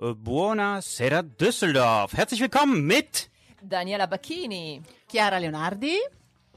[0.00, 2.12] Äh, Buonasera Düsseldorf.
[2.14, 3.28] Herzlich willkommen mit
[3.60, 4.80] Daniela Bacchini.
[5.10, 5.98] Chiara Leonardi.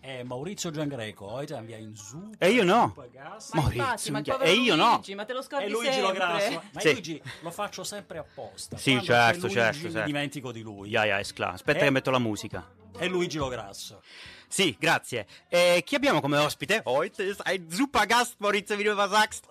[0.04, 2.32] E Maurizio Giangreco, haben wir ihn su.
[2.40, 2.88] E io no.
[2.96, 3.54] Supergas.
[3.54, 4.94] Maurizio, ma e io no.
[4.96, 6.02] Luigi, ma te lo scordi E Luigi sempre.
[6.08, 6.62] lo grasso.
[6.74, 6.92] Ma Sì.
[6.92, 8.78] Luigi lo faccio sempre apposta.
[8.78, 10.06] Sì, Quando certo, Luigi, certo, Mi certo.
[10.08, 10.96] dimentico di lui.
[11.20, 11.54] Ist klar.
[11.54, 11.84] Aspetta Eh.
[11.84, 12.68] che metto la musica.
[12.98, 14.02] E Luigi lo grasso.
[14.48, 15.28] Sì, grazie.
[15.50, 16.82] E chi abbiamo come ospite?
[16.86, 19.46] Heute ist ein super Gast, Maurizio, wie du immer sagst.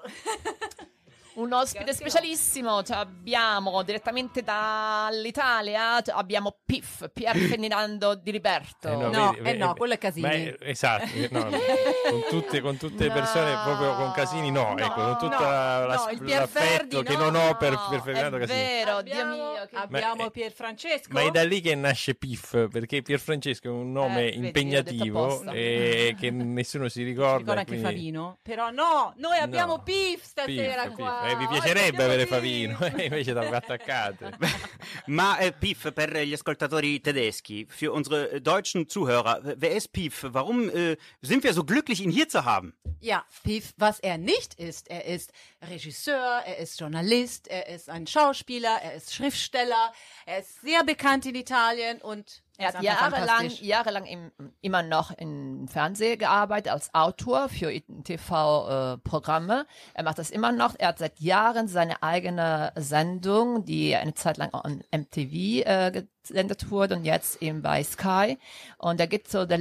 [1.35, 9.09] Un ospite specialissimo, cioè abbiamo direttamente dall'Italia, cioè abbiamo Piff, Pier Ferdinando di Liberto.
[9.11, 10.29] no, eh no, quello è Casini.
[10.29, 11.49] È- esatto, eh, no,
[12.11, 15.41] con tutte, con tutte le persone, No, proprio con Casini no, ecco, con tutto no,
[15.41, 18.41] la- no, il Pier l'affetto Ferdi, che no, non ho per, No, per Ferdinando è
[18.41, 18.59] Casini.
[18.59, 19.67] vero, Dio Abbiamo, mio.
[19.69, 19.77] Che...
[19.77, 21.09] abbiamo Ma è- Pierfrancesco.
[21.13, 25.43] Ma è da lì che nasce Piff, perché Pierfrancesco è un nome Eh, vedi, impegnativo
[25.53, 27.37] e che nessuno si ricorda.
[27.39, 28.39] Ricorda anche quindi- Favino.
[28.43, 29.83] Però no, noi abbiamo No.
[29.83, 31.20] Piff stasera Piff, qua.
[31.23, 32.27] Eh, vi Oggi piacerebbe avere.
[32.27, 34.37] Favino, eh, invece da attaccate.
[35.07, 40.27] Ma äh, Pief, per gli ascoltatori tedeschi, für unsere deutschen Zuhörer, wer ist Pief?
[40.31, 42.75] Warum äh, sind wir so glücklich, ihn hier zu haben?
[43.01, 45.33] Ja, Piff, was er nicht ist, er ist
[45.63, 49.93] Regisseur, er ist Journalist, er ist ein Schauspieler, er ist Schriftsteller,
[50.27, 54.31] er ist sehr bekannt in Italien und Er hat jahrelang, jahrelang im,
[54.61, 57.73] immer noch im Fernsehen gearbeitet als Autor für
[58.05, 59.67] TV-Programme.
[59.95, 60.75] er macht das immer noch.
[60.79, 66.71] Er hat seit Jahren seine eigene Sendung, die eine Zeit lang on MTV äh, gesendet
[66.71, 68.39] wurde und jetzt eben bei Sky.
[68.79, 69.59] Und er geht so, der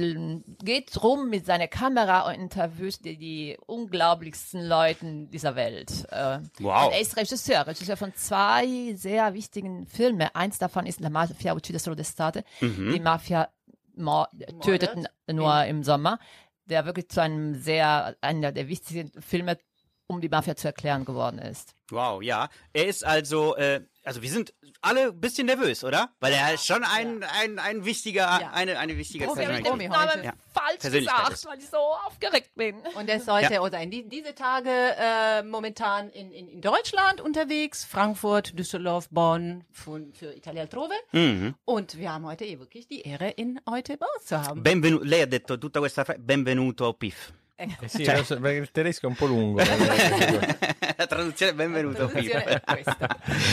[0.62, 6.06] geht rum mit seiner Kamera und interviewt die, die unglaublichsten Leuten dieser Welt.
[6.10, 6.86] Äh, Wow.
[6.86, 10.28] Und er ist Regisseur, Regisseur von zwei sehr wichtigen Filmen.
[10.34, 12.44] Eins davon ist La Mafia uccide solo d'estate.
[12.92, 13.48] Die Mafia
[13.96, 14.26] mo-
[14.62, 16.18] tötet n- nur im Sommer.
[16.66, 19.58] Der wirklich zu einem sehr, einer der wichtigsten Filme,
[20.06, 21.74] um die Mafia zu erklären geworden ist.
[21.90, 22.48] Wow, ja.
[22.72, 24.52] Er ist also, äh, also wir sind
[24.82, 26.10] alle ein bisschen nervös, oder?
[26.20, 28.50] Weil er ist schon ein, ein, ein wichtiger, Ja.
[28.52, 29.78] eine, eine wichtige Profi, Persönlichkeit.
[29.90, 30.24] Namen heute.
[30.24, 30.32] Ja.
[30.54, 32.76] falsch gesagt, weil ich so aufgeregt bin.
[32.94, 33.60] Und er ist heute Ja.
[33.60, 39.64] oder in die, diese Tage äh, momentan in, in, in Deutschland unterwegs, Frankfurt, Düsseldorf, Bonn,
[39.70, 40.94] von, für Italia Altrove.
[41.12, 41.54] Mhm.
[41.66, 44.62] Und wir haben heute eh wirklich die Ehre, ihn heute bei uns zu haben.
[44.62, 47.32] Benvenu- lei ha detto tutta questa frase, benvenuto Piff.
[47.56, 49.60] Eh sì, perché il tedesco è un po' lungo.
[51.00, 52.28] La traduzione è benvenuto Piff.
[52.28, 52.62] Traduzione.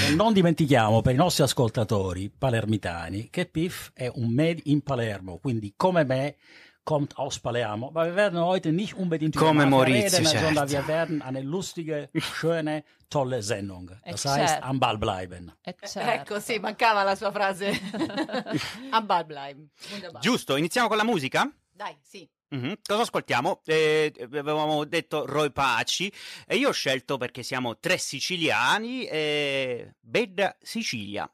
[0.10, 5.38] E non dimentichiamo per i nostri ascoltatori palermitani che Piff è un Made in Palermo,
[5.38, 6.36] quindi come me
[6.84, 7.88] kommt aus Palermo.
[7.88, 10.46] Aber wir werden heute nicht unbedingt über Maurizio, reden, certo.
[10.46, 13.92] sondern wir werden eine lustige, schöne, tolle Sendung.
[14.04, 14.66] Das Eh, heißt, certo.
[14.68, 15.50] am Ball bleiben.
[15.64, 16.34] Eh, certo.
[16.34, 17.70] Ecco, sì, mancava la sua frase.
[18.92, 19.70] Am Ball bleiben.
[19.90, 20.22] Wunderbar.
[20.22, 21.50] Giusto, iniziamo con la musica?
[21.72, 22.30] Dai, sì.
[22.50, 22.76] Mhm.
[22.82, 23.62] Cosa ascoltiamo?
[23.66, 26.12] Eh, avevamo detto Roy Paci
[26.46, 31.30] e io ho scelto perché siamo tre siciliani, eh, Bedda Sicilia.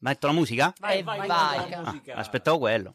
[0.00, 0.72] Metto la musica?
[0.74, 1.18] E vai, vai.
[1.18, 2.14] con la Ah, musica.
[2.16, 2.94] aspettavo quello.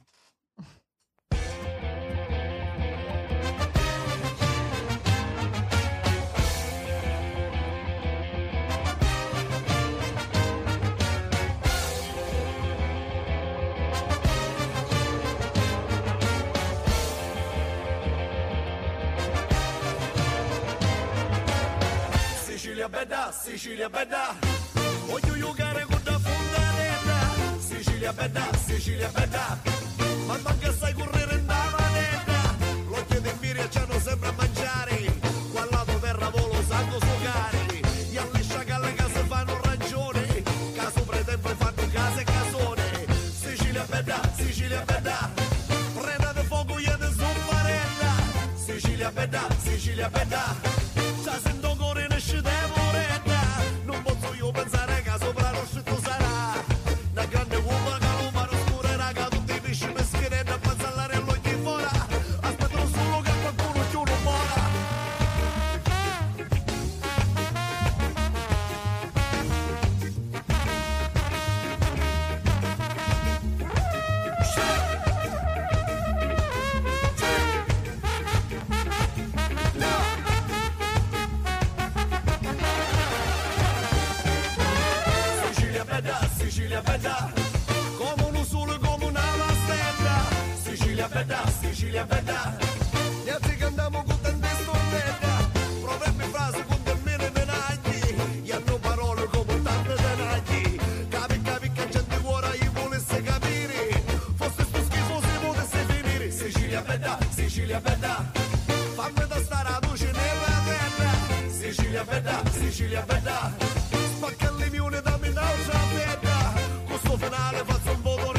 [23.45, 24.35] Sicilia bella,
[25.05, 27.19] voglio giocare con la fontanella.
[27.59, 29.61] Sicilia bella, Sicilia bella,
[30.25, 32.55] ma manca sai correre in da manetta.
[32.89, 35.13] L'occhio di Miria c'hanno sempre a mangiare,
[35.51, 37.57] qua lato terra volo sanno sfogare.
[38.09, 40.43] Gli alle sciacalle che si fanno ragione,
[40.75, 43.05] caso pretempo fanno casa e casone.
[43.31, 45.31] Sicilia bella, Sicilia bella,
[45.93, 48.13] preda di fuoco io di zuffarella.
[48.55, 50.84] Sicilia bella, Sicilia bella.
[107.31, 108.17] Sicilya feda
[108.97, 110.07] Farklı dostlara düşüne
[110.41, 111.11] vedeta
[111.61, 113.51] Sicilya feda Sicilya feda
[114.17, 116.37] Spakallim yune da minav zafeta
[116.91, 118.34] Kusufun ale fasun bolon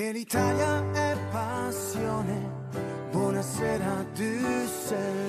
[0.00, 2.68] Che l'Italia è passione.
[3.10, 5.28] Buonasera Düsseldorf.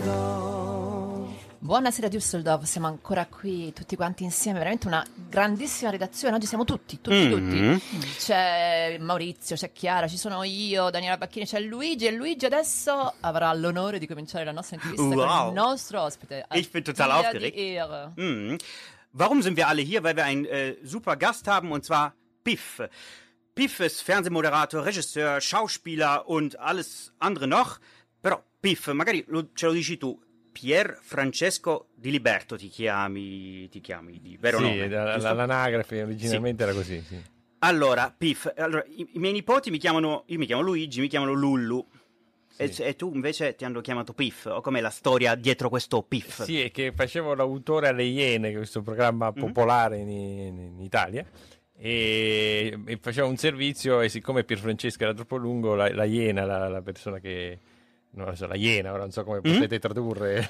[1.59, 7.01] Buonasera Düsseldorf, siamo ancora qui tutti quanti insieme, veramente una grandissima redazione, oggi siamo tutti,
[7.01, 7.79] tutti, Mhm.
[7.79, 8.07] tutti.
[8.17, 13.53] C'è Maurizio, c'è Chiara, ci sono io, Daniela Bacchini, c'è Luigi e Luigi adesso avrà
[13.53, 15.47] l'onore di cominciare la nostra intervista con Wow.
[15.49, 16.45] il nostro ospite.
[16.53, 17.57] Ich bin total aufgeregt.
[18.15, 18.55] Mhm.
[19.11, 20.01] Warum sind wir alle hier?
[20.01, 22.13] Weil wir einen äh, super Gast haben und zwar
[22.45, 22.81] Piff.
[23.61, 27.77] Piff ist Fernsehmoderator, Regisseur, Schauspieler und alles andere noch.
[28.19, 30.19] Però Piff, magari lo- ce lo dici tu.
[30.51, 34.89] Pier Francesco Di Liberto ti chiami, ti chiami di vero sì, nome.
[34.89, 37.03] la- l'anagrafe originalmente era così.
[37.07, 37.21] Sì.
[37.59, 41.33] Allora, Piff, allora, i, i miei nipoti mi chiamano, io mi chiamo Luigi, mi chiamano
[41.33, 41.87] Lullu.
[42.57, 46.41] E, e tu invece ti hanno chiamato Piff, o com'è la storia dietro questo Piff?
[46.41, 51.23] Sì, è che facevo l'autore alle Iene, questo programma popolare in, in Italia.
[51.83, 56.67] E, e facevo un servizio e siccome Pierfrancesco era troppo lungo, la, la Iena, la,
[56.67, 57.57] la persona che...
[58.13, 60.49] Non lo so, la Iena, ora non so come potete tradurre.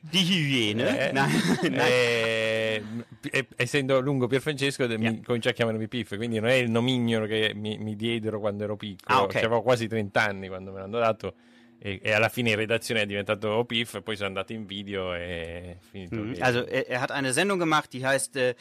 [0.00, 1.08] Die Hyäne?
[1.08, 1.74] Eh, Nein, nein.
[1.78, 2.82] eh,
[3.30, 7.24] e- essendo lungo Pierfrancesco de- mi cominciò a chiamarmi Piff quindi non è il nomignolo
[7.24, 9.32] che mi, mi diedero quando ero piccolo Ah, ok.
[9.32, 11.34] Cioè, avevo quasi 30 anni quando me l'hanno dato
[11.82, 15.78] e, e alla fine in redazione è diventato Piff poi sono andato in video e
[15.90, 16.42] finito Mhm.
[16.42, 18.54] Also er, er hat eine Sendung gemacht, die heißt äh,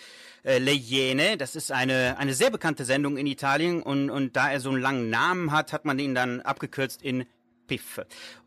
[0.43, 1.37] äh, Le Iene.
[1.37, 4.81] Das ist eine, eine sehr bekannte Sendung in Italien und, und da er so einen
[4.81, 7.25] langen Namen hat, hat man ihn dann abgekürzt in
[7.67, 8.01] Piff.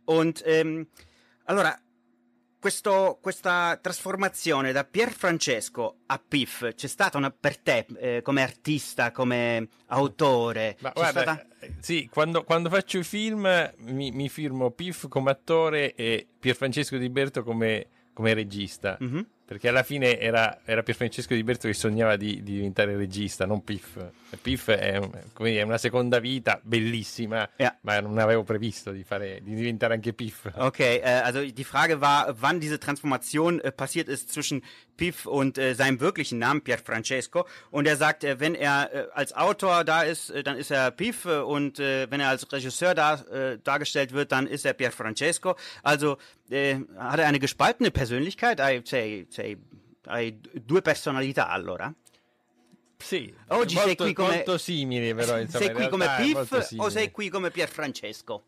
[0.04, 0.88] Und ähm,
[1.44, 1.76] allora,
[2.62, 8.40] questo, questa trasformazione da Pier Francesco a Piff c'è stata una, per te eh, come
[8.40, 10.76] artista, come autore?
[10.78, 15.32] Ma guarda, stata- eh, sì, quando, quando faccio i film mi, mi firmo Piff come
[15.32, 18.96] attore e Pierfrancesco Di Berto come, come regista.
[19.00, 19.26] Mhm.
[19.44, 23.62] Perché alla fine era, era Pierfrancesco Di Berto che sognava di, di diventare regista, non
[23.64, 23.98] Piff.
[24.40, 27.76] Piff è, è una seconda vita bellissima, Ja.
[27.82, 30.48] ma non avevo previsto di, fare, di diventare anche Piff.
[30.54, 34.62] Okay, äh, also die Frage war, wann diese Transformation äh, passiert ist zwischen
[34.96, 37.46] Piff und äh, seinem wirklichen Namen Pier Francesco.
[37.70, 40.90] Und er sagt, äh, wenn er äh, als Autor da ist, äh, dann ist er
[40.92, 43.16] Piff und wenn er als Regisseur da,
[43.64, 45.56] dargestellt wird, dann ist er Pier Francesco.
[45.82, 46.16] Also
[46.50, 48.60] hat er eine gespaltene Persönlichkeit?
[48.60, 49.56] Hai, sei, sei,
[50.04, 51.92] hai due personalità allora?
[52.98, 55.38] Sì, Oggi sei molto, qui come- molto simili però.
[55.40, 58.44] Insomma, sei qui come Piff o sei qui come Pier Francesco?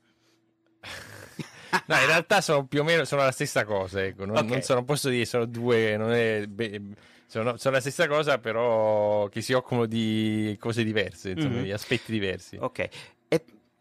[1.87, 4.25] No, in realtà sono più o meno sono la stessa cosa, ecco.
[4.25, 4.45] non, Ok.
[4.49, 6.81] non sono, posso dire sono due, non è, beh,
[7.27, 11.63] sono, sono la stessa cosa, però che si occupano di cose diverse, insomma, Mhm.
[11.65, 12.57] di aspetti diversi.
[12.61, 12.89] Okay.
[13.29, 13.41] Äh,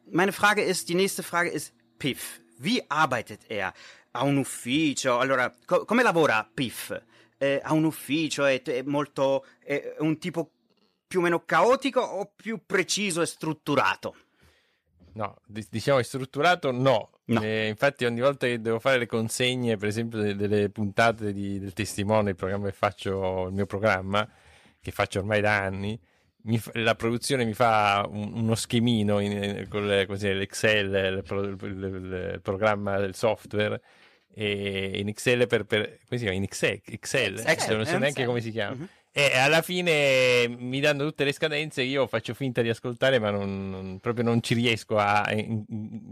[0.10, 2.40] meine Frage ist, die nächste Frage ist Piff.
[2.58, 3.72] Wie arbeitet er?
[4.15, 5.18] Ha un ufficio?
[5.19, 6.95] Allora, co- come lavora Piff?
[7.38, 8.46] Eh, ha un ufficio?
[8.46, 9.46] È, è molto...
[9.63, 10.51] è un tipo
[11.08, 14.15] più o meno caotico o più preciso e strutturato?
[15.13, 17.10] No, di- diciamo strutturato, no.
[17.25, 17.41] No.
[17.41, 21.58] Eh, infatti ogni volta che devo fare le consegne, per esempio de- delle puntate di-
[21.60, 24.27] del testimone, il programma che faccio, il mio programma,
[24.82, 26.00] che faccio ormai da anni,
[26.58, 31.24] fa- la produzione mi fa un- uno schemino in, in- con le- così, l'Excel, il,
[31.24, 33.82] pro- il- il programma del software,
[34.34, 36.36] e in Excel per, per come si chiama?
[36.36, 38.00] In Excel, Excel, Excel, non so eh?
[38.00, 38.75] neanche come si chiama.
[38.75, 38.88] Mhm.
[39.16, 43.70] E alla fine mi danno tutte le scadenze, io faccio finta di ascoltare, ma non,
[43.70, 45.63] non- proprio non ci riesco a en-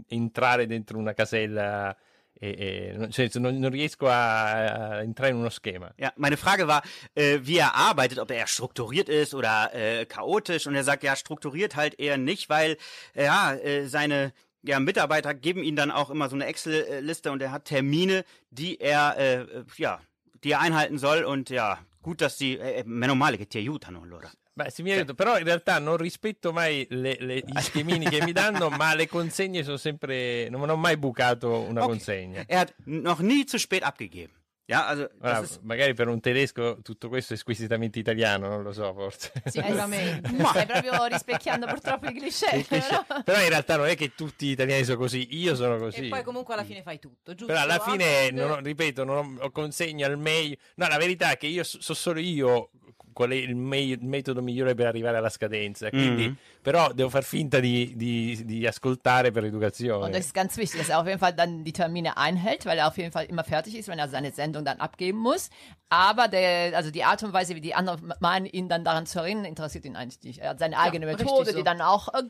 [0.06, 1.96] entrare dentro una casella,
[2.38, 5.92] e, e- non- cioè, non, non riesco a, a entrare in uno schema.
[5.96, 6.80] Ja, meine Frage war,
[7.14, 10.68] äh, wie er arbeitet, ob er strukturiert ist oder äh, chaotisch.
[10.68, 12.76] Und er sagt, ja, strukturiert halt eher nicht, weil
[13.16, 17.50] ja, äh, seine ja, Mitarbeiter geben ihm dann auch immer so eine Excel-Liste und er
[17.52, 20.00] hat Termine, die er äh, ja,
[20.44, 21.24] die er einhalten soll.
[21.24, 24.30] Und ja, gut, dass die, äh, meno male che ti aiutano allora.
[24.54, 28.22] Beh, sì, mi aiuto, però in realtà non rispetto mai le- le- gli schemini che
[28.22, 30.50] mi danno, ma le consegne sono sempre...
[30.50, 31.88] non ho mai bucato una Ok.
[31.88, 32.44] consegna.
[32.46, 34.34] Er hat noch nie zu spät abgegeben.
[34.64, 38.72] Ja, also das ist, magari per un tedesco tutto questo è squisitamente italiano, non lo
[38.72, 39.32] so, forse.
[39.44, 40.30] Sicuramente.
[40.38, 42.56] Stai proprio rispecchiando purtroppo i cliché.
[42.56, 42.86] Il cliché.
[43.06, 46.06] però- Però in realtà non è che tutti gli italiani sono così, io sono così.
[46.06, 47.52] E poi comunque alla fine fai tutto, giusto?
[47.52, 50.56] Però alla fine, Ah, non ho- ripeto, non ho, ho consegno al meglio.
[50.76, 52.70] No, la verità è che io so, so solo io
[53.12, 55.88] qual è il, meglio- il metodo migliore per arrivare alla scadenza.
[55.90, 56.36] Quindi, Mhm.
[56.62, 60.10] però devo far finta di, di- di ascoltare per Und educazione.
[60.10, 62.86] das ist ganz wichtig, dass er auf jeden Fall dann die Termine einhält, weil er
[62.88, 65.50] auf jeden Fall immer fertig ist, wenn er seine Sendung dann abgeben muss.
[65.88, 69.18] Aber der, also die Art und Weise, wie die anderen meinen, ihn dann daran zu
[69.18, 70.38] erinnern, interessiert ihn eigentlich nicht.
[70.38, 71.56] Er hat seine eigene richtig Methode, so.
[71.58, 72.22] die dann auch äh,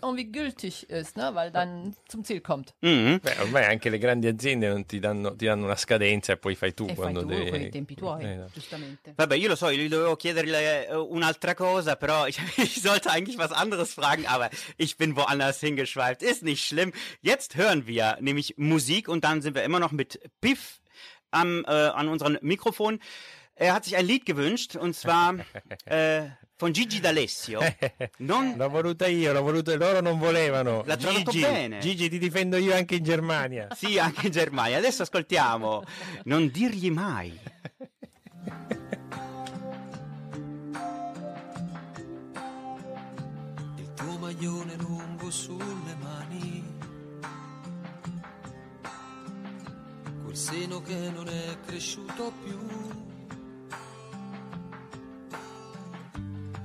[0.00, 1.30] irgendwie gültig ist, ne?
[1.34, 2.72] weil dann zum Ziel kommt.
[2.80, 3.20] mhm.
[3.22, 6.54] Beh, ormai anche le grandi aziende non ti danno, ti danno una scadenza e poi
[6.54, 7.50] fai tu E fai quando tu devi.
[7.50, 8.46] con i tempi tuoi, Eh, no.
[8.54, 9.12] giustamente.
[9.14, 13.38] Vabbè, io lo so, gli dovevo chiedere chiederle un'altra cosa, però ich, ich sollte eigentlich
[13.38, 16.22] was anderes fragen, aber ich bin woanders hingeschweift.
[16.22, 16.92] Ist nicht schlimm.
[17.20, 20.80] Jetzt hören wir nämlich Musik und dann sind wir immer noch mit Piff
[21.30, 23.00] am, äh, an unserem Mikrofon.
[23.54, 25.34] Er hat sich ein Lied gewünscht und zwar
[25.84, 26.22] äh,
[26.56, 27.60] von Gigi D'Alessio.
[28.18, 30.82] Non L'ho voluta io, l'ho voluta loro non volevano.
[30.86, 31.78] L'ha Gigi, bene.
[31.80, 33.68] Gigi, ti difendo io anche in Germania.
[33.76, 34.78] Sì, anche in Germania.
[34.78, 35.84] Adesso ascoltiamo.
[36.24, 37.38] Non dirgli mai.
[44.30, 46.64] Maglione lungo sulle mani,
[50.22, 52.58] quel seno che non è cresciuto più,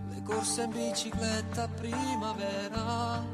[0.09, 3.25] le corse in bicicletta a primavera,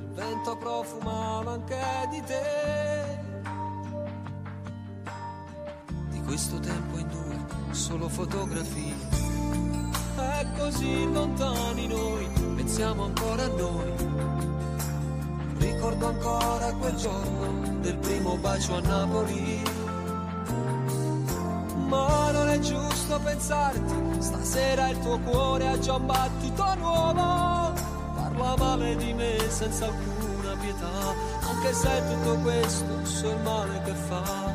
[0.00, 3.24] il vento profumava anche di te.
[6.10, 9.35] Di questo tempo in due, solo fotografie
[10.22, 13.92] è così lontani noi, pensiamo ancora a noi.
[15.58, 19.62] Ricordo ancora quel giorno del primo bacio a Napoli.
[21.88, 27.72] Ma non è giusto pensarti, stasera il tuo cuore ha già un battito nuovo.
[28.14, 31.14] Parla male di me senza alcuna pietà,
[31.48, 34.54] anche se tutto questo so il male che fa.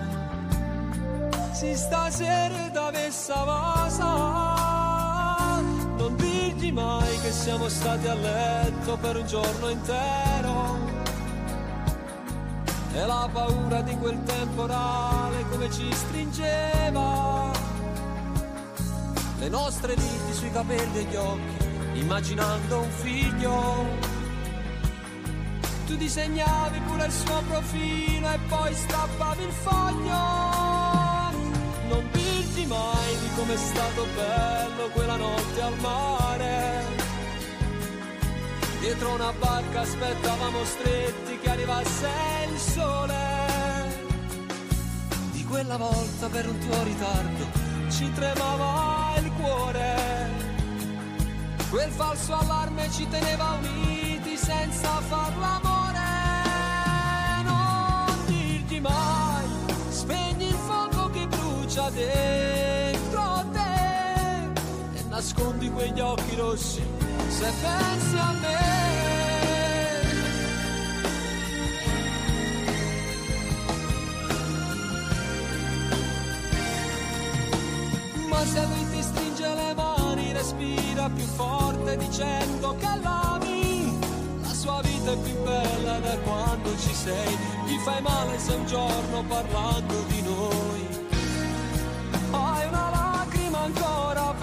[1.53, 4.40] Si stasera da messa vasa
[6.61, 10.77] Dirgli mai che siamo stati a letto per un giorno intero?
[12.93, 17.51] E la paura di quel temporale come ci stringeva?
[19.39, 23.85] Le nostre dita sui capelli e gli occhi Immaginando un figlio.
[25.87, 30.19] Tu disegnavi pure il suo profilo e poi strappavi il foglio.
[31.87, 33.00] Non dirti mai
[33.35, 36.85] com'è stato bello quella notte al mare.
[38.79, 42.09] Dietro una barca aspettavamo stretti che arrivasse
[42.51, 43.19] il sole.
[45.31, 47.45] Di quella volta per un tuo ritardo
[47.89, 50.29] ci tremava il cuore.
[51.69, 55.99] Quel falso allarme ci teneva uniti senza far l'amore.
[57.43, 59.45] Non dirgli mai,
[59.89, 62.60] spegni il fuoco che brucia te
[65.21, 66.81] nascondi quegli occhi rossi
[67.27, 68.59] se pensi a me.
[78.29, 83.99] Ma se lui ti stringe le mani, respira più forte dicendo che l'ami.
[84.41, 87.37] La sua vita è più bella da quando ci sei.
[87.67, 90.99] Ti fai male se un giorno parlando di noi
[92.31, 94.33] hai una lacrima ancora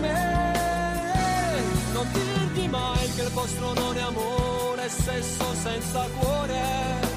[0.00, 1.62] me.
[1.92, 7.16] Non dirgli mai che il vostro non è amore, è sesso senza cuore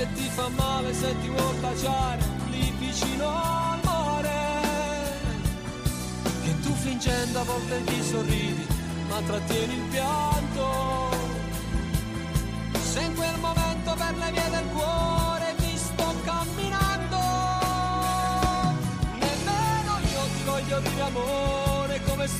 [0.00, 4.38] che ti fa male se ti vuol baciare lì vicino al mare.
[6.42, 8.66] Che tu fingendo a volte ti sorridi,
[9.08, 11.19] ma trattieni il pianto.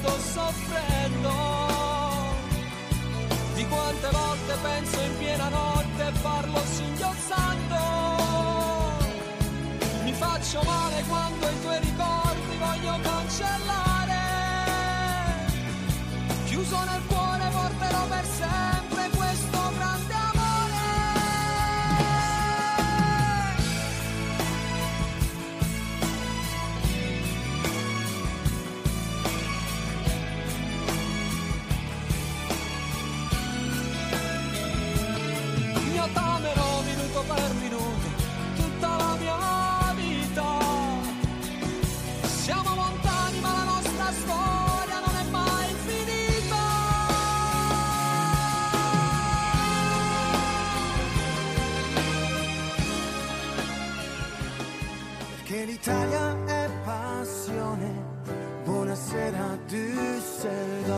[0.00, 1.33] Sto soffrendo.
[3.54, 7.78] Di quante volte penso in piena notte e parlo singhiozzando.
[10.04, 14.19] Mi faccio male quando i tuoi ricordi voglio cancellare.
[16.47, 18.70] Chiuso nel cuore porterò per sempre
[55.64, 57.93] L'Italia è passione.
[58.64, 60.89] Buonasera Düsseldorf.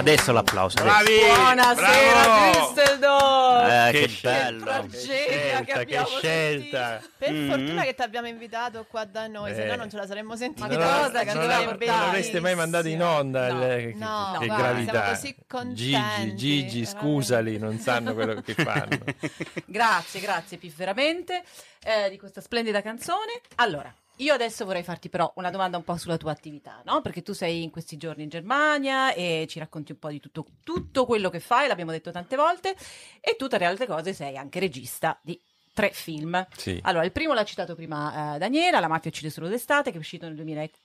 [0.00, 0.78] Adesso l'applauso.
[0.78, 0.94] adesso.
[0.96, 1.18] Bravi!
[1.26, 2.72] Buonasera bravo!
[2.72, 3.68] Düsseldorf!
[3.70, 4.30] Eh, Che che scelta.
[4.40, 4.64] bello.
[4.64, 7.02] tragedia che Che abbiamo scelta!
[7.18, 7.48] Per Mm.
[7.50, 9.66] fortuna che ti abbiamo invitato qua da noi, se Eh.
[9.68, 10.66] no non ce la saremmo sentita.
[10.66, 13.62] Ma che Non cosa, che non, non l'avreste mai mandato in onda No.
[13.62, 16.86] il- che, No, che guarda, gravità siamo così Gigi, contenti, Gigi veramente.
[16.98, 18.98] scusali non sanno quello che fanno
[19.66, 21.42] Grazie, grazie Pif, veramente,
[21.84, 23.40] eh, di questa splendida canzone.
[23.56, 27.00] Allora, io adesso vorrei farti però una domanda un po' sulla tua attività, no?
[27.00, 30.46] Perché tu sei in questi giorni in Germania e ci racconti un po' di tutto,
[30.64, 32.76] tutto quello che fai, l'abbiamo detto tante volte,
[33.20, 35.40] e tu tra le altre cose sei anche regista di
[35.72, 36.46] tre film.
[36.56, 36.78] Sì.
[36.82, 40.00] Allora, il primo l'ha citato prima eh, Daniela, La mafia uccide solo d'estate, che è
[40.00, 40.78] uscito nel 2013.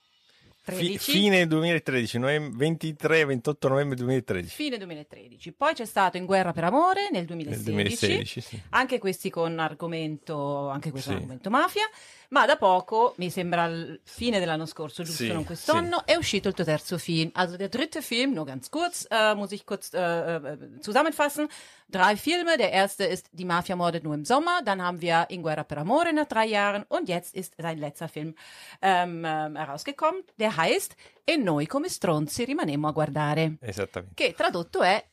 [0.67, 4.55] Fi- fine 2013, novem- 23-28 novembre 2013.
[4.55, 5.51] Fine 2013.
[5.51, 7.71] Poi c'è stato In guerra per amore nel 2016.
[7.71, 8.61] Nel 2016, sì.
[8.69, 11.15] Anche questi con argomento, anche questo Sì.
[11.17, 11.87] argomento mafia.
[12.29, 16.47] Ma da poco, mi sembra il fine dell'anno scorso, giusto Sì, non quest'anno, è uscito
[16.47, 17.29] il tuo terzo film.
[17.33, 21.47] Also der dritte Film, nur ganz kurz, äh, muss ich kurz äh, äh, zusammenfassen.
[21.87, 22.57] Drei Filme.
[22.57, 24.61] Der erste ist Die Mafia mordet nur im Sommer.
[24.63, 26.83] Dann haben wir In guerra per amore nach drei Jahren.
[26.87, 28.35] Und jetzt ist sein letzter Film
[28.81, 30.23] ähm, ähm, herausgekommen.
[30.39, 33.57] Der heißt E noi come stronzi rimanemmo a guardare.
[33.61, 34.15] Esattamente.
[34.15, 35.03] Che tradotto è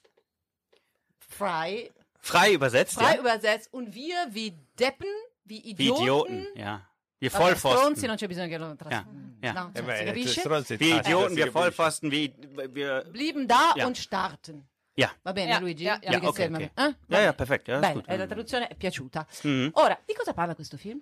[1.18, 3.20] frei, Frei übersetzt, frei ja?
[3.20, 3.72] übersetzt.
[3.72, 5.08] Und wir wie Deppen,
[5.44, 6.02] wie Wie Idioten.
[6.02, 6.86] Idioten, ja.
[7.30, 7.78] Wir Vollpfosten.
[7.78, 9.06] stronzi non c'è bisogno che lo Ja,
[9.40, 9.70] ja.
[9.72, 10.40] Eh cioè, beh, si capisce?
[10.40, 11.50] stronzi- Wie ah, Idioten, wir.
[11.52, 12.32] Vollpfosten, wie
[12.70, 13.04] wir.
[13.10, 13.86] Blieben da Ja.
[13.86, 14.66] und starten.
[14.94, 15.10] Ja.
[15.22, 15.84] Va bene, Ja, Luigi?
[15.84, 16.10] ja, ja.
[16.10, 16.62] Luigi Ja, ok, Selman.
[16.62, 16.68] ok.
[16.68, 16.72] Eh?
[16.74, 17.22] Va Ja, bene.
[17.24, 17.70] ja, perfetto.
[17.70, 19.26] Ja, Bene, eh, la traduzione è piaciuta.
[19.42, 19.70] Mhm.
[19.74, 20.98] Ora, di cosa parla questo film?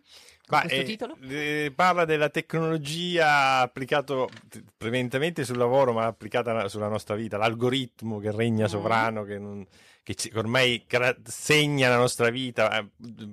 [0.46, 1.16] Con Ma, questo eh, titolo?
[1.22, 7.36] eh, parla della tecnologia applicato t- prevalentemente sul lavoro, ma applicata na- sulla nostra vita,
[7.36, 8.68] l'algoritmo che regna Mm.
[8.68, 9.66] sovrano, che, non-
[10.02, 12.78] che ci- che ormai cara- segna la nostra vita.
[12.78, 12.88] eh,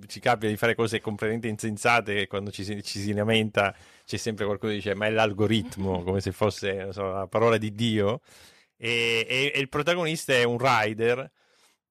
[0.08, 4.18] Ci capita di fare cose completamente insensate e quando ci si, ci si lamenta c'è
[4.18, 8.22] sempre qualcuno che dice ma è l'algoritmo, come se fosse so, la parola di Dio.
[8.78, 11.32] E, e- e il protagonista è un rider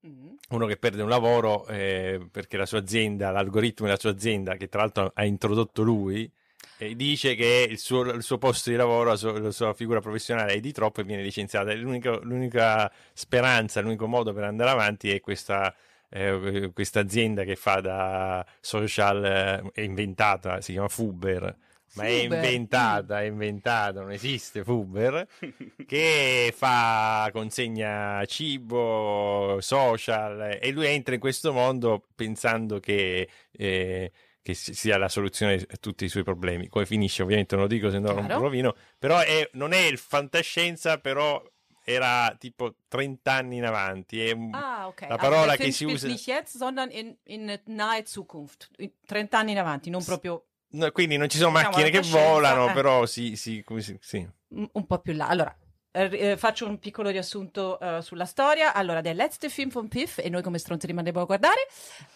[0.06, 0.34] Mm.
[0.50, 4.68] uno che perde un lavoro eh, perché la sua azienda, l'algoritmo della sua azienda, che
[4.68, 6.30] tra l'altro ha introdotto lui,
[6.78, 10.52] dice che il suo, il suo posto di lavoro, la sua, la sua figura professionale
[10.52, 11.72] è di troppo e viene licenziata.
[11.74, 15.74] L'unica, l'unica speranza, l'unico modo per andare avanti è questa,
[16.10, 21.56] eh, questa azienda che fa da social, eh, è inventata, si chiama Fuber.
[21.94, 25.26] Ma è Fuber, inventata, è inventata, non esiste Fuber
[25.86, 34.12] che fa consegna cibo, social e lui entra in questo mondo pensando che, eh,
[34.46, 36.68] che si- sia la soluzione a tutti i suoi problemi.
[36.68, 39.98] Come finisce ovviamente non lo dico se no non rovino, però è- non è il
[39.98, 41.42] fantascienza, però
[41.84, 44.20] era tipo 30 anni in avanti.
[44.20, 45.00] È Ah, ok.
[45.00, 46.06] La Also parola der che si usa...
[46.06, 48.68] nicht jetzt, sondern in, in nahe Zukunft.
[48.76, 52.06] In 30 anni in avanti, non proprio No, quindi non ci sono Diciamo, macchine che
[52.08, 52.72] volano, eh.
[52.72, 54.24] però sì, sì, come si- sì.
[54.48, 55.26] un po' più là.
[55.28, 55.56] Allora,
[55.96, 58.74] eh, eh, faccio un piccolo riassunto eh, sulla storia.
[58.74, 61.56] Allora, der letzte Film von Piff, e noi come stronzi rimanremo a guardare,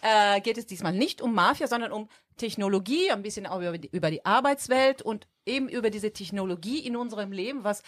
[0.01, 3.89] äh, geht es diesmal nicht um Mafia, sondern um Technologie, ein bisschen auch über die,
[3.91, 7.83] über die Arbeitswelt und eben über diese Technologie in unserem Leben, was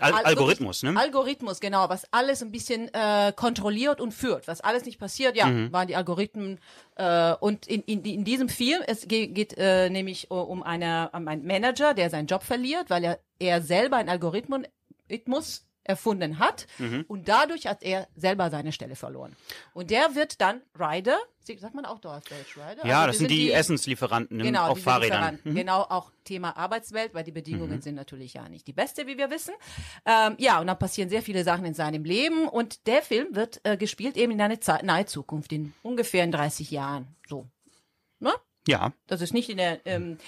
[0.00, 0.94] Al al- Algorithmus, ne?
[0.96, 4.46] Algorithmus, genau, was alles ein bisschen äh, kontrolliert und führt.
[4.46, 6.60] Was alles nicht passiert, ja, waren die Algorithmen.
[6.94, 11.26] Äh, und in, in, in diesem Film, es ge- geht äh, nämlich um, eine, um
[11.26, 14.08] einen Manager, der seinen Job verliert, weil er, er selber einen
[15.08, 16.66] Algorithmus erfunden hat
[17.08, 19.34] und dadurch hat er selber seine Stelle verloren.
[19.72, 21.16] Und der wird dann Rider,
[21.58, 22.86] sagt man auch Deutsch, Rider?
[22.86, 25.38] Ja, Also das sind die Essenslieferanten im, Genau, auf Fahrrädern.
[25.44, 25.54] Mhm.
[25.54, 29.30] Genau, auch Thema Arbeitswelt, weil die Bedingungen sind natürlich ja nicht die beste, wie wir
[29.30, 29.54] wissen.
[30.04, 33.62] Ähm, ja, und dann passieren sehr viele Sachen in seinem Leben und der Film wird
[33.64, 37.16] äh, gespielt eben in einer Zeit, nahe Zukunft, in ungefähr in 30 Jahren.
[37.26, 37.46] So.
[38.20, 38.34] Ne?
[38.68, 40.18] Ja, Das ist nicht in der, ähm,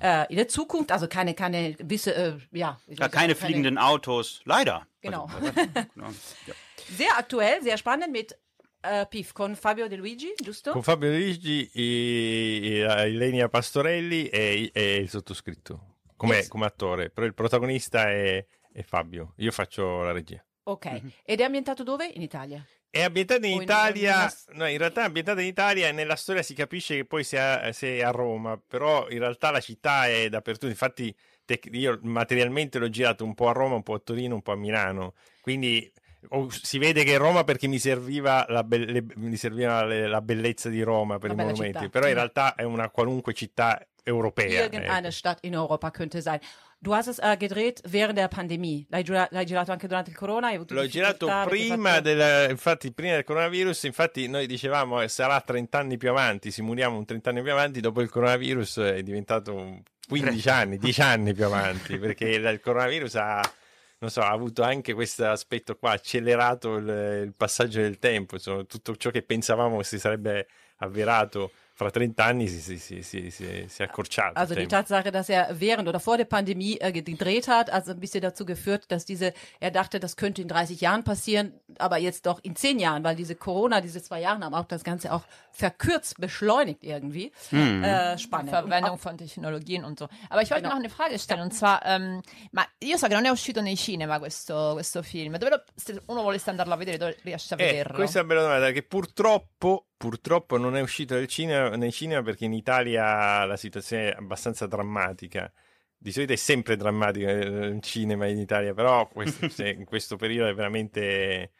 [0.00, 2.80] äh, in der Zukunft, also keine, keine gewisse, äh, ja.
[2.88, 4.86] ja keine sagen, fliegenden Autos, leider.
[5.02, 5.26] Genau.
[5.26, 5.52] Also.
[5.96, 6.54] Ja.
[6.96, 8.36] Sehr aktuell, sehr spannend mit
[8.82, 10.72] äh, Pif con Fabio De Luigi, giusto?
[10.72, 16.48] Con Fabio Luigi, e, e Ilenia Pastorelli e, e il sottoscritto come, Yes.
[16.48, 20.42] come attore, però il protagonista è, è Fabio, io faccio la regia.
[20.64, 21.00] Ok.
[21.24, 22.06] Ed è ambientato dove?
[22.06, 22.66] In Italia.
[22.90, 26.16] È ambientata in O Italia, in- no, in realtà è ambientata in Italia e nella
[26.16, 30.28] storia si capisce che poi sia, sia a Roma, però in realtà la città è
[30.28, 34.34] dappertutto, infatti tec- io materialmente l'ho girato un po' a Roma, un po' a Torino,
[34.34, 35.88] un po' a Milano, quindi
[36.30, 40.08] oh, si vede che è Roma perché mi serviva la, be- le- mi serviva le-
[40.08, 41.88] la bellezza di Roma per La i monumenti, città.
[41.90, 44.62] però in realtà è una qualunque città europea.
[44.64, 45.10] Irgendeine ecco.
[45.12, 46.40] Stadt in Europa könnte sein.
[46.82, 48.86] Du hast es äh, gedreht während der Pandemie.
[48.88, 50.46] L'hai, l'hai girato anche durante il corona?
[50.46, 55.08] Hai avuto L'ho girato prima fatto- del, infatti, prima del coronavirus, infatti noi dicevamo eh,
[55.08, 59.02] sarà 30 anni più avanti, simuliamo un 30 anni più avanti, dopo il coronavirus è
[59.02, 63.52] diventato un 15 anni, 10 anni più avanti, perché il, coronavirus ha,
[63.98, 68.64] non so, ha avuto anche questo aspetto qua, accelerato il, il passaggio del tempo, insomma,
[68.64, 73.64] tutto ciò che pensavamo si sarebbe avverato fra 30 anni si, si, si, si, si,
[73.68, 74.32] si è accorciato.
[74.32, 74.66] il Also die.
[74.68, 78.44] Tatsache, dass er während oder vor der Pandemie äh, gedreht hat, also ein bisschen dazu
[78.44, 82.54] geführt, dass diese, er dachte, das könnte in 30 Jahren passieren, aber jetzt doch in
[82.54, 86.84] 10 Jahren, weil diese Corona, diese zwei Jahre haben auch das Ganze auch verkürzt, beschleunigt
[86.84, 87.32] irgendwie.
[87.50, 88.50] Äh, spannend.
[88.50, 90.08] Verwendung von Tecnologien und so.
[90.28, 90.74] Aber ich wollte Genau.
[90.74, 92.20] noch eine Frage stellen, und zwar, ehm,
[92.52, 96.00] ma io so che non è uscito nei cinema questo, questo film, dove lo- se
[96.06, 97.94] uno volesse andarlo a vedere, dove riesce a Eh, vederlo?
[97.96, 102.22] questa è una bella domanda, che purtroppo, purtroppo non è uscito nel cinema, nei cinema
[102.22, 105.52] perché in Italia la situazione è abbastanza drammatica.
[105.96, 110.48] Di solito è sempre drammatica eh, il cinema in Italia, però questo, in questo periodo
[110.48, 111.52] è veramente,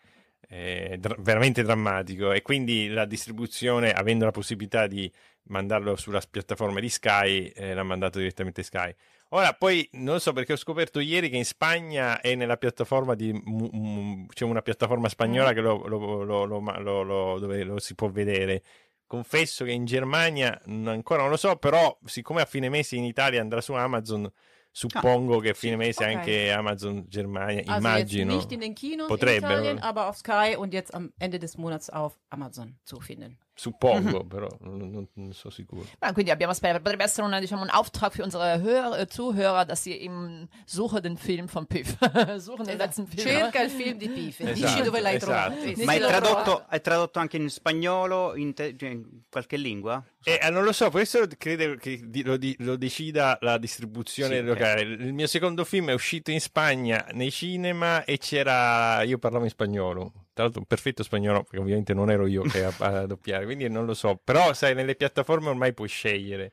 [0.49, 5.11] eh, dra- veramente drammatico e quindi la distribuzione, avendo la possibilità di
[5.45, 8.95] mandarlo sulla piattaforma di Sky, eh, l'ha mandato direttamente Sky.
[9.33, 13.33] Ora, poi non so perché ho scoperto ieri che in Spagna è nella piattaforma di.
[13.33, 18.63] Mu- Mu- c'è una piattaforma spagnola che lo, lo- lo- lo si può vedere.
[19.11, 23.41] Confesso che in Germania ancora non lo so, però siccome a fine mese in Italia
[23.41, 24.31] andrà su Amazon,
[24.71, 26.15] suppongo che a fine mese ok.
[26.15, 28.37] anche Amazon Germania, Also immagino.
[28.37, 31.57] nicht in den Kinos Potrebbe, in Italien, aber auf Sky und jetzt am Ende des
[31.57, 33.37] Monats auf Amazon zu finden.
[33.61, 35.85] Suppongo, però non, non- non sono sicuro.
[36.01, 39.67] Ja, quindi abbiamo sperato, potrebbe essere una, diciamo, un Auftrag für unsere Hörer, äh, Zuhörer,
[39.67, 41.95] dass sie eben suchen den Film von Piff.
[42.41, 43.27] suchen den letzten Film.
[43.29, 45.53] Cerca il film di Piff, Esatto, dici dove l'hai esatto.
[45.53, 45.77] trovato.
[45.77, 50.03] Sì, Ma è tradotto, è tradotto anche in spagnolo, in, te- cioè, in qualche lingua?
[50.23, 54.83] Eh, eh, non lo so, questo credo che lo, lo decida la distribuzione Sì, locale.
[54.83, 59.03] Il mio secondo film è uscito in Spagna nei cinema e c'era.
[59.03, 60.13] Io parlavo in spagnolo.
[60.35, 63.69] Tra l'altro, un perfetto spagnolo, perché ovviamente non ero io che a, a doppiare, quindi
[63.69, 64.21] non lo so.
[64.23, 66.53] Però, sai, nelle piattaforme ormai puoi scegliere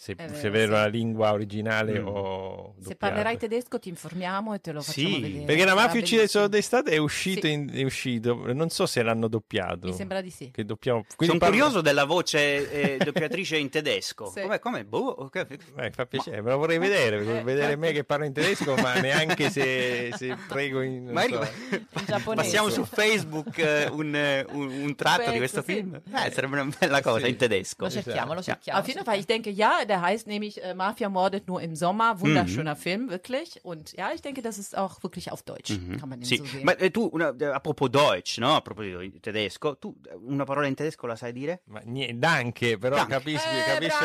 [0.00, 0.70] se, vero, se avere sì.
[0.70, 2.06] la lingua originale Mm.
[2.06, 2.74] o.
[2.76, 2.96] Se doppiata.
[3.06, 5.44] parlerai tedesco ti informiamo e te lo facciamo Sì, vedere.
[5.44, 7.52] Perché la mafia uccide solo d'estate è uscito, Sì.
[7.52, 8.52] in- è uscito.
[8.52, 9.88] Non so se l'hanno doppiato.
[9.88, 10.52] Mi sembra di sì.
[10.52, 11.04] Che doppiamo.
[11.18, 14.30] Sono parlo- curioso della voce eh, doppiatrice in tedesco.
[14.30, 14.42] Sì.
[14.42, 14.58] Come?
[14.60, 14.84] come?
[14.84, 15.46] Boh, ok.
[15.78, 18.76] Eh, fa piacere, me lo vorrei vedere, vorrei Eh, vedere me che parlo in tedesco,
[18.76, 21.06] ma neanche se, se prego in...
[21.10, 21.80] Magari so.
[22.06, 22.34] giapponese.
[22.44, 25.72] passiamo su Facebook eh, un, eh, un- un tratto Pezzo, di questo sì.
[25.74, 25.94] film.
[25.96, 27.30] Eh, sarebbe una bella cosa Sì.
[27.30, 27.84] in tedesco.
[27.86, 28.78] Lo cerchiamo, lo cerchiamo.
[28.78, 32.20] Auf jeden Fall, ich denke, ja, der heißt nämlich äh, Mafia mordet nur im Sommer.
[32.20, 33.58] Wunderschöner Film, wirklich.
[33.64, 35.72] Und ja, ich denke, das ist auch wirklich auf Deutsch.
[35.98, 36.64] Kann man den Sì, so sehen.
[36.64, 38.54] ma eh, tu, una- eh, a proposito Deutsch, no?
[38.54, 41.62] A proposito di tedesco, tu eh, una parola in tedesco la sai dire?
[41.66, 43.12] Ma niente, anche, però Danke.
[43.14, 44.04] capisci, Eh, capisci che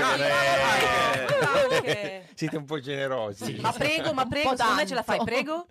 [1.38, 2.26] bravo, Danke.
[2.36, 3.58] siete un po' generosi.
[3.62, 5.68] Ma prego, ma prego, secondo me ce la fai, prego?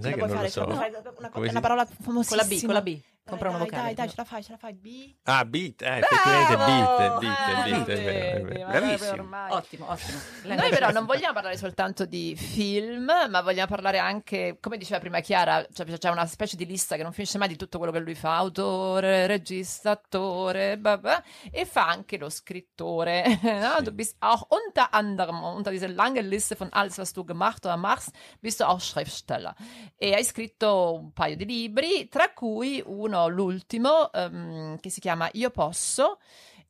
[0.00, 0.64] Sai che non lo so.
[0.64, 2.42] Una, si- una parola Con famosissima.
[2.42, 3.00] la B, con la B.
[3.26, 3.84] Compra una dai, vocale.
[3.84, 4.74] Dai, dai, ce la fai, ce la fai.
[4.74, 5.14] B.
[5.22, 8.66] Ah, beat, eh, effettivamente beat, beat, Eh, beat, vero.
[8.66, 9.10] ma Bravissimo.
[9.12, 9.50] ormai.
[9.52, 10.18] Ottimo, ottimo.
[10.54, 15.20] Noi però non vogliamo parlare soltanto di film, ma vogliamo parlare anche, come diceva prima
[15.20, 18.00] Chiara, cioè c'è una specie di lista che non finisce mai di tutto quello che
[18.00, 23.40] lui fa, autore, regista, attore, blah, blah, e fa anche lo scrittore.
[23.64, 23.80] No?
[23.82, 27.76] Du bist auch unter anderem, unter dieser langen Liste von alles, was du gemacht oder
[27.78, 28.10] machst,
[28.40, 29.54] bist du auch Schriftsteller.
[29.96, 35.28] E hai scritto un paio di libri, tra cui uno, l'ultimo, ehm, che si chiama
[35.32, 36.18] Io posso,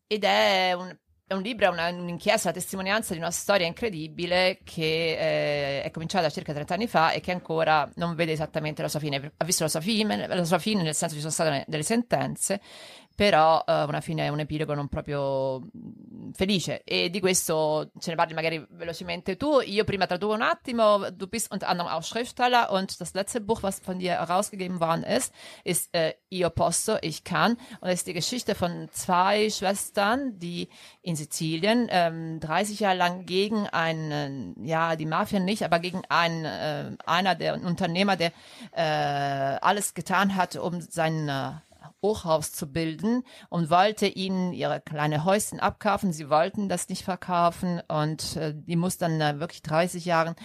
[0.06, 4.60] ed è un, è un libro, è una- un'inchiesta, una testimonianza di una storia incredibile
[4.62, 8.88] che eh, è cominciata circa 30 anni fa e che ancora non vede esattamente la
[8.88, 9.32] sua fine.
[9.36, 12.60] Ha visto la sua fine, la sua fine nel senso ci sono state delle sentenze,
[13.14, 16.82] però eh, una fine, un epilogo non proprio mm, felice.
[16.84, 19.60] E di questo ce ne parli magari velocemente tu.
[19.60, 21.10] Io prima traduco un attimo.
[21.10, 25.04] Du bist unter anderem auch Schriftsteller und das letzte Buch, was von dir herausgegeben worden
[25.04, 27.52] ist, ist äh, Io posso, ich kann.
[27.80, 30.68] Und das ist die Geschichte von zwei Schwestern, die
[31.02, 36.44] in Sizilien ähm, 30 Jahre lang gegen einen, ja, die Mafia nicht, aber gegen einen,
[36.44, 38.32] äh, einer der Unternehmer, der
[38.72, 41.52] äh, alles getan hat, um sein äh,
[42.04, 46.12] Hochhaus zu bilden und wollte ihnen ihre kleine Häuschen abkaufen.
[46.12, 50.36] Sie wollten das nicht verkaufen und äh, die muss dann äh, wirklich 30 Jahre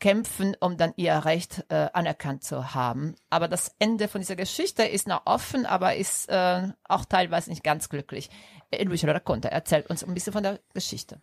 [0.00, 3.14] kämpfen, um dann ihr Recht äh, anerkannt zu haben.
[3.28, 7.62] Aber das Ende von dieser Geschichte ist noch offen, aber ist äh, auch teilweise nicht
[7.62, 8.30] ganz glücklich.
[8.82, 11.20] Lui ce lo racconta, er erzählt uns ein bisschen von der Geschichte.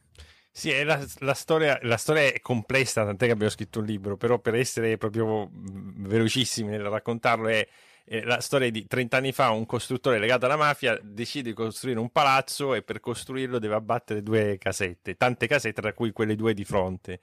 [0.52, 4.40] Sì, la, la storia, la storia è complessa, tant'è che abbiamo scritto un libro, però
[4.40, 7.68] per essere proprio mm, velocissimi nel raccontarlo è,
[8.24, 12.10] la storia di 30 anni fa un costruttore legato alla mafia decide di costruire un
[12.10, 16.66] palazzo e per costruirlo deve abbattere due casette, tante casette tra cui quelle due di
[16.66, 17.22] fronte.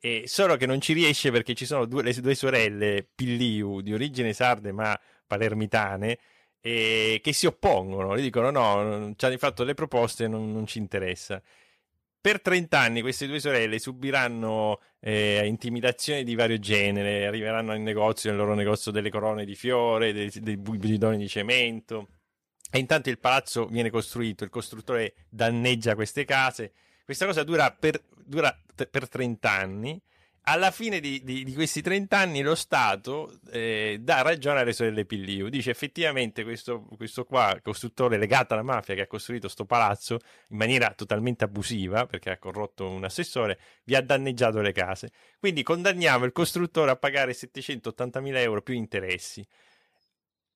[0.00, 3.92] E solo che non ci riesce perché ci sono due, le due sorelle Pilliu di
[3.92, 6.18] origine sarde ma palermitane
[6.62, 11.42] che si oppongono, gli dicono no, ci hanno fatto le proposte, non, non ci interessa.
[12.22, 18.30] Per 30 anni queste due sorelle subiranno eh, intimidazioni di vario genere, arriveranno al negozio,
[18.30, 22.06] nel loro negozio delle corone di fiore, dei, dei bidoni di cemento,
[22.70, 26.72] E intanto il palazzo viene costruito, il costruttore danneggia queste case.
[27.04, 30.00] Questa cosa dura per, dura t- per 30 anni.
[30.44, 35.04] Alla fine di, di- di questi 30 anni lo Stato eh, dà ragione alle sorelle
[35.04, 35.48] Pilliu.
[35.48, 40.56] Dice effettivamente questo, questo qua, costruttore legato alla mafia che ha costruito questo palazzo in
[40.56, 45.12] maniera totalmente abusiva, perché ha corrotto un assessore, vi ha danneggiato le case.
[45.38, 49.46] Quindi condanniamo il costruttore a pagare 780.000 euro più interessi.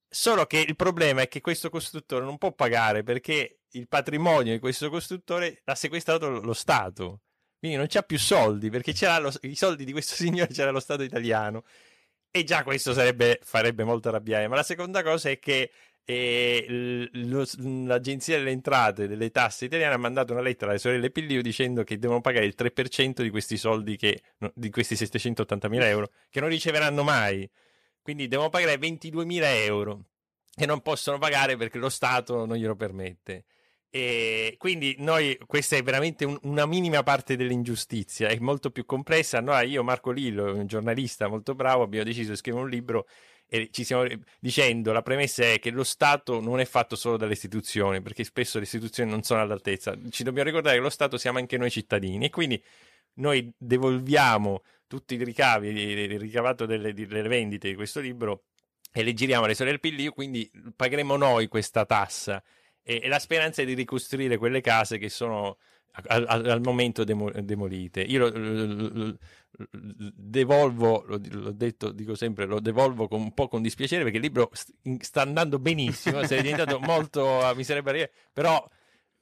[0.09, 4.59] Solo che il problema è che questo costruttore non può pagare perché il patrimonio di
[4.59, 7.21] questo costruttore l'ha sequestrato lo Stato.
[7.59, 11.03] Quindi non c'ha più soldi perché lo- i soldi di questo signore c'era lo Stato
[11.03, 11.63] italiano.
[12.31, 14.47] E già questo sarebbe, farebbe molto arrabbiare.
[14.47, 15.71] Ma la seconda cosa è che
[16.05, 17.45] eh, l- lo-
[17.85, 21.97] l'Agenzia delle Entrate delle tasse italiane ha mandato una lettera alle sorelle Pillio dicendo che
[21.97, 24.21] devono pagare il 3% di questi soldi, che,
[24.53, 27.49] di questi 780.000 euro, che non riceveranno mai.
[28.01, 30.05] Quindi devono pagare 22.000 euro
[30.53, 33.45] che non possono pagare perché lo Stato non glielo permette.
[33.99, 39.41] E quindi noi, questa è veramente un- una minima parte dell'ingiustizia, è molto più complessa.
[39.41, 43.07] Noi, io, Marco Lillo, un giornalista molto bravo, abbiamo deciso di scrivere un libro
[43.47, 44.05] e ci stiamo
[44.39, 48.59] dicendo, la premessa è che lo Stato non è fatto solo dalle istituzioni, perché spesso
[48.59, 49.97] le istituzioni non sono all'altezza.
[50.11, 52.61] Ci dobbiamo ricordare che lo Stato siamo anche noi cittadini e quindi
[53.13, 58.43] noi devolviamo tutti i ricavi, il ricavato delle, delle vendite di questo libro
[58.93, 62.43] e le giriamo alle sorelle Pillio, quindi pagheremo noi questa tassa
[62.87, 65.57] e, e la speranza è di ricostruire quelle case che sono
[66.07, 68.01] al, al- momento demo- demolite.
[68.01, 69.17] Io lo, lo- lo-
[70.15, 74.49] devolvo, l'ho detto, dico sempre, lo devolvo con, un po' con dispiacere perché il libro
[74.53, 78.63] st- sta andando benissimo, è diventato molto, mi sarebbe però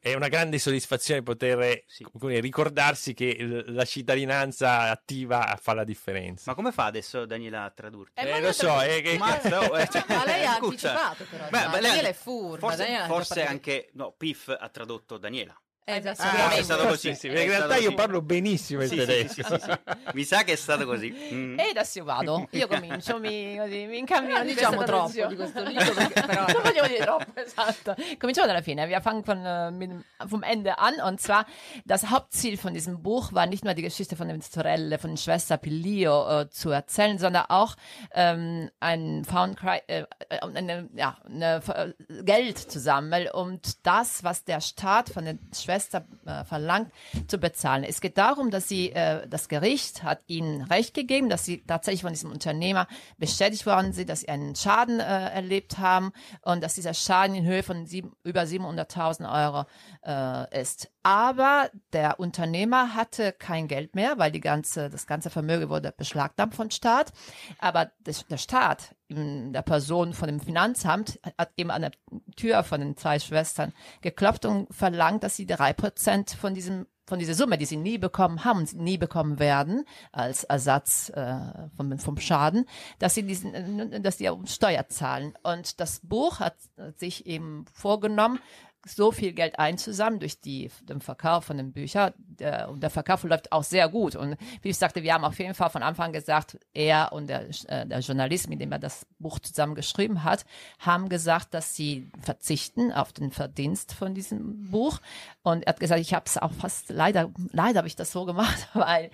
[0.05, 2.05] è una grande soddisfazione poter Sì.
[2.39, 6.43] ricordarsi che la cittadinanza attiva fa la differenza.
[6.45, 8.11] Ma come fa adesso Daniela a tradurti?
[8.19, 9.17] Eh, Eh, ma lo so, è che...
[9.17, 11.45] Mazza, oh, eh, cioè, Ma lei ha anticipato però.
[11.49, 12.67] Beh, ma lei- Daniela è furba.
[12.67, 15.59] Forse, forse anche no, Pif ha tradotto Daniela.
[15.87, 17.13] Eh, già, Ah, è stato così.
[17.13, 17.93] Sì, sì, in realtà io così.
[17.93, 19.33] parlo benissimo il Sì, tedesco.
[19.33, 19.71] sì, sì, sì.
[20.13, 21.15] Mi sa che è stato così.
[21.31, 21.59] Mm.
[21.59, 25.35] E adesso io vado, io comincio, mi, così, mi incammino Non di diciamo troppo di
[25.35, 27.95] questo libro, perché però- non vogliamo dire troppo, esatto.
[28.17, 28.87] Cominciamo dalla Fine.
[28.87, 29.91] Wir fangen von, äh, mit,
[30.27, 30.99] vom Ende an.
[31.01, 31.45] Und zwar,
[31.85, 35.57] das Hauptziel von diesem Buch war nicht nur die Geschichte von den Sorelle, von Schwester
[35.57, 37.75] Pillio äh, zu erzählen, sondern auch
[38.11, 41.61] ähm, ein Found Cry, äh, äh, eine, ja, eine,
[42.09, 45.37] äh, Geld zu sammeln und das, was der Staat von der
[45.75, 46.91] Schwester äh, verlangt,
[47.27, 47.83] zu bezahlen.
[47.83, 52.01] Es geht darum, dass sie, äh, das Gericht hat ihnen Recht gegeben, dass sie tatsächlich
[52.01, 56.11] von diesem Unternehmer bestätigt worden sind, dass sie einen Schaden äh, erlebt haben
[56.41, 59.65] und dass dieser Schaden in Höhe von sieben, über 700.000 Euro
[60.05, 60.89] äh, ist.
[61.03, 66.55] Aber der Unternehmer hatte kein Geld mehr, weil die ganze, das ganze Vermögen wurde beschlagnahmt
[66.55, 67.11] vom Staat.
[67.59, 71.91] Aber der Staat der Person von dem Finanzamt hat eben an der
[72.35, 77.19] Tür von den zwei Schwestern geklopft und verlangt, dass sie drei Prozent von diesem von
[77.19, 81.37] dieser Summe, die sie nie bekommen haben, und nie bekommen werden, als Ersatz äh,
[81.77, 82.65] vom, vom Schaden,
[82.97, 85.35] dass sie diesen, äh, dass die Steuer zahlen.
[85.43, 86.55] Und das Buch hat
[86.95, 88.39] sich eben vorgenommen,
[88.85, 92.13] so viel Geld einzusammeln durch die, den Verkauf von den Büchern.
[92.17, 94.15] Der, und der Verkauf läuft auch sehr gut.
[94.15, 97.47] Und wie ich sagte, wir haben auf jeden Fall von Anfang gesagt, er und der,
[97.67, 100.45] äh, der Journalist, mit dem er das Buch zusammen geschrieben hat,
[100.79, 104.99] haben gesagt, dass sie verzichten auf den Verdienst von diesem Buch.
[105.41, 108.25] Und er hat gesagt, ich habe es auch fast, leider, leider habe ich das so
[108.25, 109.09] gemacht, weil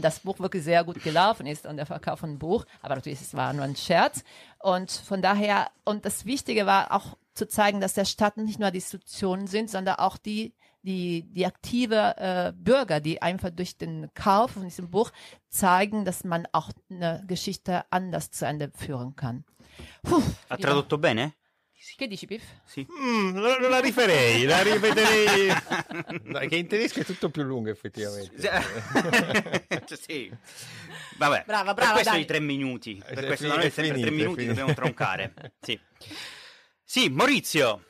[0.00, 2.64] das Buch wirklich sehr gut gelaufen ist und der Verkauf von Buch.
[2.82, 4.24] Aber natürlich, es war nur ein Scherz.
[4.58, 8.70] Und von daher, und das Wichtige war auch zu zeigen, dass der Staat nicht nur
[8.70, 14.08] die Institutionen sind, sondern auch die, die, die aktive äh, Bürger, die einfach durch den
[14.14, 15.10] Kauf von diesem Buch
[15.48, 19.44] zeigen, dass man auch eine Geschichte anders zu Ende führen kann.
[20.02, 21.34] Puh, Ha tradotto bene?
[21.96, 22.44] Che dici, Piff?
[22.64, 22.86] Sì.
[22.88, 25.48] Mm, non non la rifarei, la ripeterei.
[26.22, 28.40] No, che in tedesco è tutto più lungo, effettivamente.
[28.40, 28.62] Cioè,
[30.00, 30.32] sì.
[31.18, 32.20] Vabbè, Brava, per brava, questo dai.
[32.22, 33.02] i tre minuti.
[33.04, 35.34] Per È questo da noi sempre finito, tre minuti, dobbiamo troncare.
[35.60, 35.78] Sì.
[36.92, 37.84] Sì, Maurizio.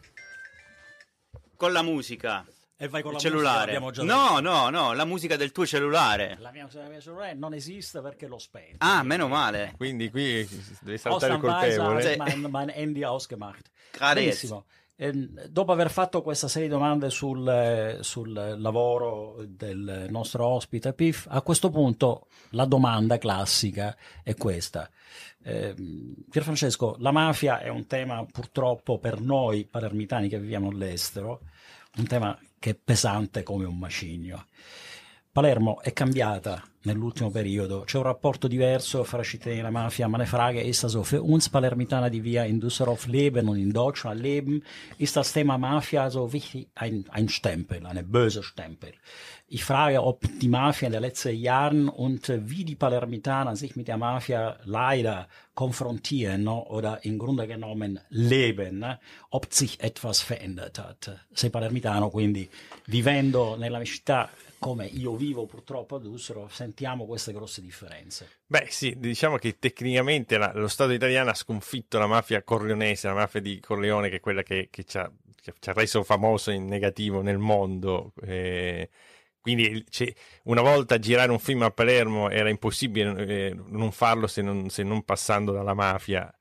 [1.56, 2.46] Con la musica.
[2.76, 3.80] E vai con Il la cellulare.
[3.80, 4.40] musica, No, detto.
[4.42, 6.36] no, no, la musica del tuo cellulare.
[6.38, 8.76] La mia, la mia cellulare non esiste perché l'ho spento.
[8.78, 9.74] Ah, meno male.
[9.76, 10.48] Quindi qui
[10.82, 12.12] deve saltare il colpevole.
[12.12, 13.72] ich mein, mein Handy ausgemacht.
[13.98, 14.66] Benissimo.
[15.02, 21.26] Ehm, dopo aver fatto questa serie di domande sul, sul lavoro del nostro ospite PIF,
[21.28, 24.88] a questo punto la domanda classica è questa.
[25.42, 25.74] Eh,
[26.30, 31.40] Pierfrancesco, la mafia è un tema purtroppo per noi palermitani che viviamo all'estero,
[31.96, 34.46] un tema che è pesante come un macigno.
[35.32, 40.08] Palermo è cambiata nell'ultimo periodo, c'è un rapporto diverso fra cittadini e la Mafia.
[40.08, 44.20] Meine Frage ist also, für uns Palermitaner, die wir in Düsseldorf leben und in Deutschland
[44.20, 44.62] leben,
[44.98, 48.92] ist das Thema Mafia so wichtig ein, ein Stempel, eine böse Stempel.
[49.46, 53.86] Ich frage, ob die Mafia in den letzten Jahren und wie die Palermitaner sich mit
[53.86, 60.78] der Mafia leider konfrontieren no, oder im Grunde genommen leben, ne, ob sich etwas verändert
[60.78, 61.20] hat.
[61.34, 62.48] Sei palermitano, quindi
[62.86, 64.30] vivendo nella città
[64.62, 68.28] come io vivo purtroppo a Düsseldorf, sentiamo queste grosse differenze.
[68.46, 73.14] Beh, sì, diciamo che tecnicamente la- lo Stato italiano ha sconfitto la mafia corleonese, la
[73.14, 76.52] mafia di Corleone, che è quella che, che ci, ha, che ci ha reso famoso
[76.52, 78.12] in negativo nel mondo.
[78.22, 78.88] eh,
[79.40, 79.84] quindi
[80.44, 84.84] una volta girare un film a Palermo era impossibile eh, non farlo se non, se
[84.84, 86.32] non passando dalla mafia.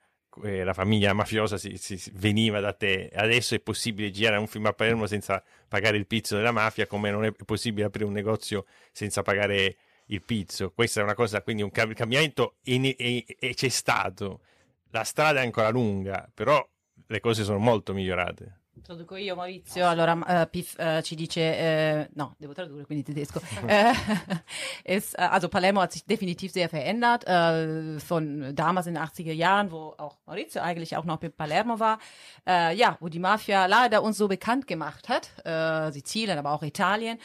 [0.44, 3.10] Eh, la famiglia mafiosa si, si- si- veniva da te.
[3.14, 7.12] Adesso è possibile girare un film a Palermo senza pagare il pizzo della mafia, come
[7.12, 10.72] non è possibile aprire un negozio senza pagare il pizzo.
[10.72, 14.42] Questa è una cosa, quindi un cam- cambiamento e, e- e c'è stato.
[14.92, 16.66] La strada è ancora lunga, però
[17.08, 18.61] le cose sono molto migliorate.
[18.80, 23.42] Traduco io Maurizio, allora eh, Pif eh, ci dice, eh, no, devo tradurre quindi tedesco.
[23.68, 23.92] Äh,
[24.84, 29.34] es, äh, also Palermo hat sich definitiv sehr verändert, äh, von damals in den 80er
[29.34, 32.00] Jahren, wo auch Maurizio eigentlich auch noch mit Palermo war,
[32.48, 36.64] äh, ja, wo die Mafia leider uns so bekannt gemacht hat, äh, Sizilien, aber auch
[36.64, 37.18] Italien.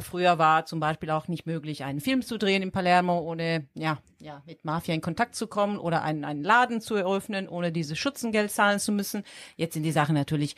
[0.00, 3.98] Früher war zum Beispiel auch nicht möglich, einen Film zu drehen in Palermo, ohne, ja,
[4.20, 7.98] ja, mit Mafia in Kontakt zu kommen oder einen, einen Laden zu eröffnen, ohne dieses
[7.98, 9.22] Schutzengeld zahlen zu müssen.
[9.56, 10.56] Jetzt sind die Sachen natürlich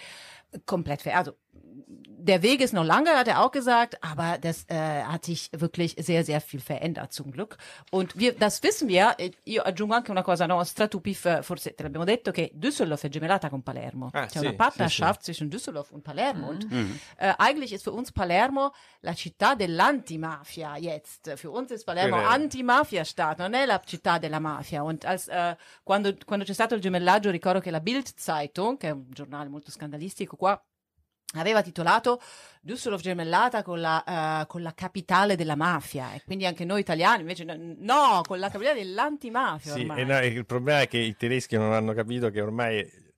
[0.66, 1.18] komplett fair.
[1.18, 1.33] Also
[2.22, 5.96] der Weg ist noch lange, hat er auch gesagt, aber das äh, hat sich wirklich
[5.98, 7.57] sehr, sehr viel verändert zum Glück.
[7.90, 9.14] Und wir, das wissen wir.
[9.18, 12.50] eh, Io aggiungo anche una cosa nostra, tu Pif, eh, forse te l'abbiamo detto, che
[12.55, 14.11] Düsseldorf è gemellata con Palermo.
[14.12, 16.48] Ah, C'è sì, una sì, Partnerschaft zwischen Düsseldorf und Palermo.
[16.50, 16.66] Und
[17.16, 21.31] äh, eigentlich ist für uns Palermo la città dell'antimafia jetzt.
[21.37, 22.29] Für uns ist Palermo Vero.
[22.29, 24.83] antimafia-Staat, non è la città della mafia.
[24.83, 28.92] Und als, äh, quando, quando c'è stato il gemellaggio, ricordo che la Bild-Zeitung, che è
[28.92, 30.62] un giornale molto scandalistico qua,
[31.35, 32.21] aveva titolato
[32.61, 37.21] Düsseldorf gemellata con la, eh, con la capitale della mafia e quindi anche noi italiani
[37.21, 40.05] invece no, no, con la capitale dell'antimafia Sì, ormai.
[40.05, 43.09] no, il problema è che i tedeschi non hanno capito che ormai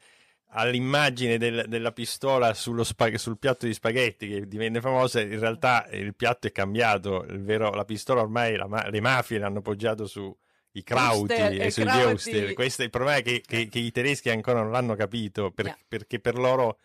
[0.54, 5.86] all'immagine del- della pistola sullo spag- sul piatto di spaghetti che divenne famosa, in realtà
[5.92, 7.24] il piatto è cambiato.
[7.24, 10.34] Il vero, la pistola ormai la le mafie l'hanno poggiato su
[10.72, 12.30] i krauti e e sui krauti.
[12.30, 12.52] Geuster.
[12.52, 15.66] Questo è il problema è che, che- che i tedeschi ancora non l'hanno capito per-
[15.66, 15.76] Ja.
[15.88, 16.78] perché per loro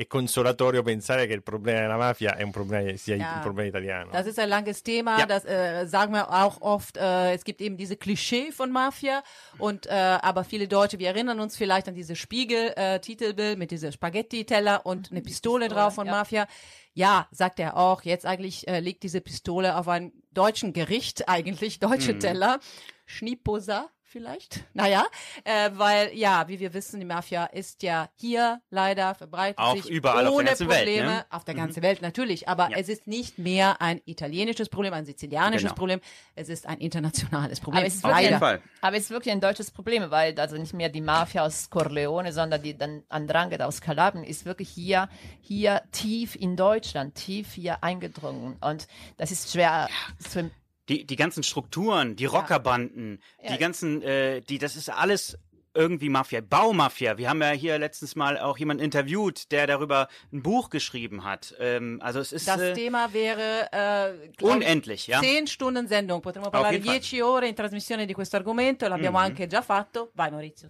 [0.00, 3.34] è consolatorio pensare che il problema della mafia è un problema, sia Ja.
[3.34, 4.10] un problema italiano.
[4.10, 5.26] Das ist ein langes Thema, Ja.
[5.26, 6.96] das äh, sagen wir auch oft.
[6.96, 9.22] Äh, es gibt eben diese Klischee von Mafia
[9.58, 14.86] und äh, aber viele Deutsche, wir erinnern uns vielleicht an diese Spiegel-Titelbild mit dieser Spaghetti-Teller
[14.86, 16.12] und eine Pistole drauf von ja.
[16.12, 16.46] Mafia.
[16.94, 18.02] Ja, sagt er auch.
[18.02, 22.58] Jetzt eigentlich äh, liegt diese Pistole auf einem deutschen Gericht, eigentlich deutsche Teller.
[23.04, 24.64] Schniposa vielleicht.
[24.74, 25.04] Naja,
[25.44, 29.88] äh, weil ja, wie wir wissen, die Mafia ist ja hier leider verbreitet Auch sich
[29.88, 31.26] überall auf der ohne ganzen Welt, Probleme ne?
[31.30, 32.76] auf der ganzen Welt natürlich, aber Ja.
[32.78, 35.74] es ist nicht mehr ein italienisches Problem, ein sizilianisches Genau.
[35.74, 36.00] Problem,
[36.34, 37.78] es ist ein internationales Problem.
[37.78, 38.62] Aber es ist Auf wirklich jeden ein, Fall.
[38.80, 42.32] aber es ist wirklich ein deutsches Problem, weil also nicht mehr die Mafia aus Corleone,
[42.32, 45.08] sondern die dann Andrangheta aus Kalabrien ist wirklich hier,
[45.40, 48.56] hier tief in Deutschland, tief hier eingedrungen.
[48.60, 50.50] Und das ist schwer zu
[50.90, 53.52] Die, die ganzen Strukturen, die Rockerbanden, Ja.
[53.52, 55.38] die ganzen, äh, die, das ist alles
[55.72, 57.16] irgendwie Mafia, Baumafia.
[57.16, 61.54] Wir haben ja hier letztens mal auch jemanden interviewt, der darüber ein Buch geschrieben hat.
[61.60, 65.20] Ähm, also es ist Das äh, Thema wäre äh, glaub ich, unendlich, ja.
[65.20, 66.80] 10 Stunden Sendung, potremmo parlare.
[66.80, 69.24] 10 ore in trasmissione di questo argomento, l'abbiamo Mhm.
[69.24, 70.10] anche già fatto.
[70.14, 70.66] Vai Maurizio?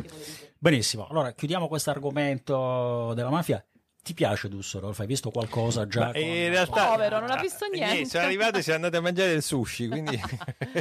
[0.58, 3.64] Benissimo, allora chiudiamo questo argomento della mafia.
[4.02, 4.98] Ti piace Düsseldorf?
[5.00, 6.06] Hai visto qualcosa già?
[6.06, 8.08] Ma con- in realtà Povero, non ha visto Ah, niente.
[8.08, 10.18] Sono arrivati e siamo andati a mangiare il sushi, quindi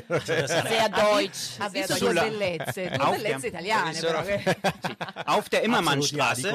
[0.23, 1.55] sehr deutsch.
[1.59, 3.93] Ha visto Sulla- bellezze, due bellezze italiane.
[3.93, 4.95] sono- però, che- Sì.
[5.25, 6.49] Auf der Immermannstraße,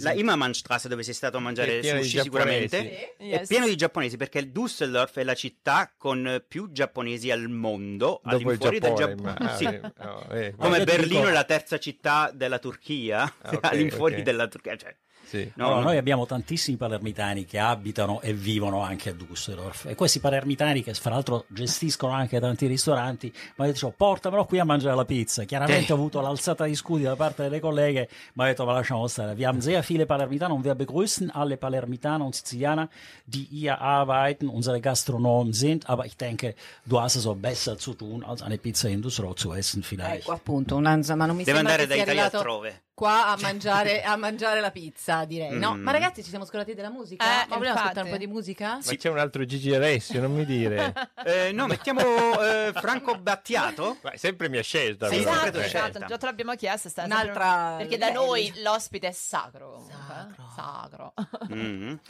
[0.00, 0.12] la.
[0.12, 2.82] Immermannstraße dove sei stato a mangiare di sushi sicuramente,
[3.18, 3.30] giapponesi.
[3.42, 7.48] è pieno di giapponesi perché il Düsseldorf è la città con eh, più giapponesi al
[7.48, 9.34] mondo, dopo il all'infuori del Giappone.
[9.34, 9.48] Giappone.
[9.48, 9.64] ma- Sì.
[9.64, 14.16] ah, no, eh, Come Berlino dico- è la terza città della Turchia, Ah, ok, all'infuori
[14.16, 14.20] ok.
[14.22, 14.76] della Turchia.
[14.76, 14.94] Cioè,
[15.38, 15.52] sì.
[15.54, 20.20] no, Allora, noi abbiamo tantissimi palermitani che abitano e vivono anche a Düsseldorf e questi
[20.20, 24.94] palermitani che fra l'altro gestiscono anche tanti ristoranti mi hanno detto portamelo qui a mangiare
[24.94, 25.92] la pizza chiaramente Sì.
[25.92, 29.34] ho avuto l'alzata di scudi da parte delle colleghe ma ho detto ma lasciamo stare
[29.34, 32.88] wir haben sehr viele Palermitaner und wir begrüßen alle Palermitaner und Sizilianer
[33.24, 36.54] die hier arbeiten unsere Gastronomen sind aber ich denke
[36.84, 40.22] du hast es auch besser zu tun als eine Pizza in Düsseldorf zu essen vielleicht
[40.22, 42.82] Ecco appunto, una, insomma, non mi Deve sembra andare che da sia Italia arrivato altrove.
[42.94, 45.58] Qua a mangiare, a mangiare la pizza, direi.
[45.58, 45.82] No, Mm.
[45.82, 47.24] ma ragazzi, ci siamo scordati della musica?
[47.24, 47.78] Eh, ma vogliamo infatti.
[47.80, 48.78] ascoltare un po' di musica?
[48.84, 50.92] Ma c'è un altro Gigi Alessio, non mi dire.
[51.24, 52.00] Eh, no, mettiamo
[52.40, 53.98] eh, Franco Battiato.
[54.02, 55.08] Ma sempre mia scelta.
[55.08, 55.30] Sì, però.
[55.32, 55.68] sempre Esatto, Eh.
[55.68, 55.88] scelta.
[55.88, 56.88] esatto, già te l'abbiamo chiesto.
[56.88, 59.72] sta- Un'altra Perché da noi l'ospite è sacro.
[59.72, 60.42] comunque, eh.
[60.56, 61.14] Sacro.
[61.48, 62.00] Mhm.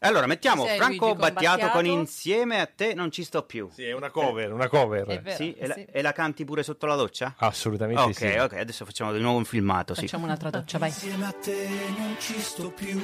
[0.00, 1.86] Allora, mettiamo Sei, Franco Luigi, Battiato con?
[1.86, 3.68] Insieme a te non ci sto più.
[3.72, 5.06] Sì, è una cover, una cover.
[5.06, 5.86] È vero, Sì, e, la, sì.
[5.90, 7.34] e la canti pure sotto la doccia?
[7.38, 8.26] Assolutamente ok, sì.
[8.26, 10.02] ok, adesso facciamo di nuovo un filmato, sì.
[10.02, 10.88] Facciamo un'altra doccia, vai.
[10.90, 13.00] Insieme a te non ci sto più,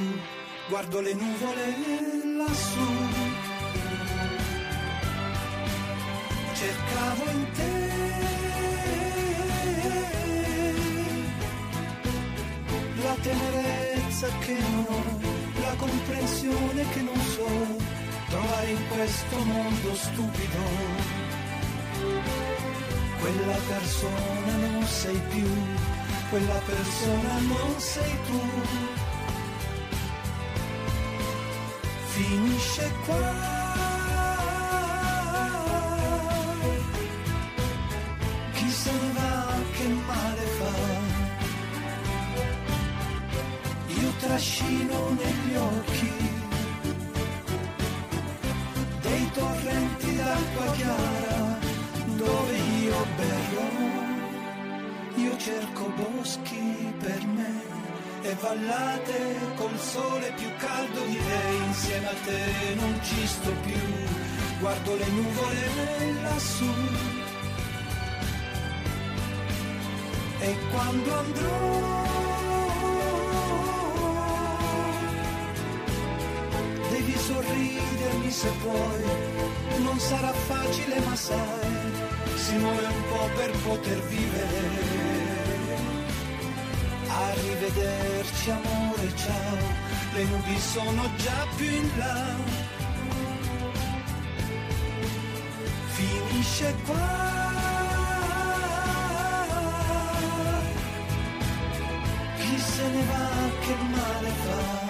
[0.68, 1.76] guardo le nuvole
[2.36, 2.80] lassù.
[6.54, 7.90] Cercavo in te
[13.02, 15.31] la tenerezza che non ho,
[15.82, 17.48] comprensione che non so
[18.28, 20.62] trovare in questo mondo stupido.
[23.20, 25.48] Quella persona non sei più,
[26.30, 28.40] quella persona non sei tu.
[32.14, 33.61] Finisce qua.
[44.32, 46.12] Trascino negli occhi
[49.02, 51.58] dei torrenti d'acqua chiara
[52.16, 53.70] dove io berrò.
[55.16, 57.60] Io cerco boschi per me
[58.22, 61.64] e vallate col sole più caldo di te.
[61.66, 63.82] Insieme a te non ci sto più,
[64.60, 66.72] guardo le nuvole lassù.
[70.40, 72.31] E quando andrò
[78.32, 79.02] se puoi,
[79.82, 81.92] non sarà facile ma sai,
[82.34, 85.10] si muore un po' per poter vivere.
[87.08, 89.56] Arrivederci amore, ciao,
[90.14, 92.24] le nubi sono già più in là.
[95.88, 97.30] Finisce qua.
[102.38, 103.28] Chi se ne va
[103.60, 104.81] che male fa?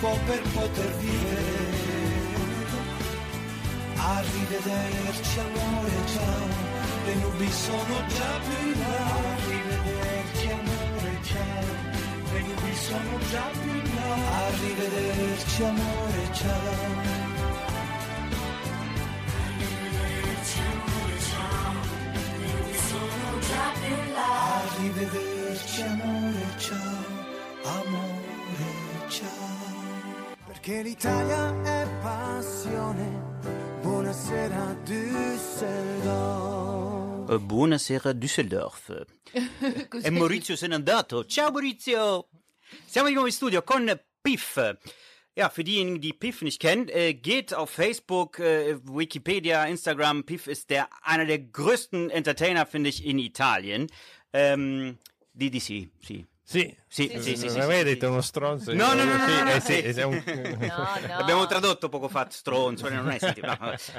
[0.00, 2.16] Muore un po' per poter vivere.
[3.96, 6.46] Arrivederci amore, ciao,
[7.04, 8.96] le nubi sono già più in là.
[9.36, 11.66] Arrivederci amore, ciao,
[12.32, 14.14] le nubi sono già più in là.
[14.46, 17.26] Arrivederci amore, ciao.
[24.78, 26.76] Arrivederci amore, ciao,
[27.64, 29.57] amore, ciao.
[30.60, 33.06] Perché l'Italia è passione.
[33.80, 37.30] Buonasera Düsseldorf.
[37.30, 39.04] Eh, Buonasera Düsseldorf.
[40.02, 41.24] E Maurizio se n'è andato.
[41.26, 42.26] Ciao Maurizio!
[42.86, 44.56] Siamo di nuovo in studio con Piff.
[45.34, 50.24] Ja, für diejenigen, die Piff nicht kennen, äh, geht auf Facebook, äh, Wikipedia, Instagram.
[50.24, 53.86] Piff ist der einer der größten Entertainer, finde ich, in Italien.
[54.32, 54.98] Ähm,
[55.32, 56.26] di, di sì, sì.
[56.50, 58.72] Sì, Sì, sì, sì, non sì, detto uno stronzo.
[58.72, 59.16] No, eh, No, no.
[61.18, 63.18] L'abbiamo tradotto poco fa, stronzo, non è.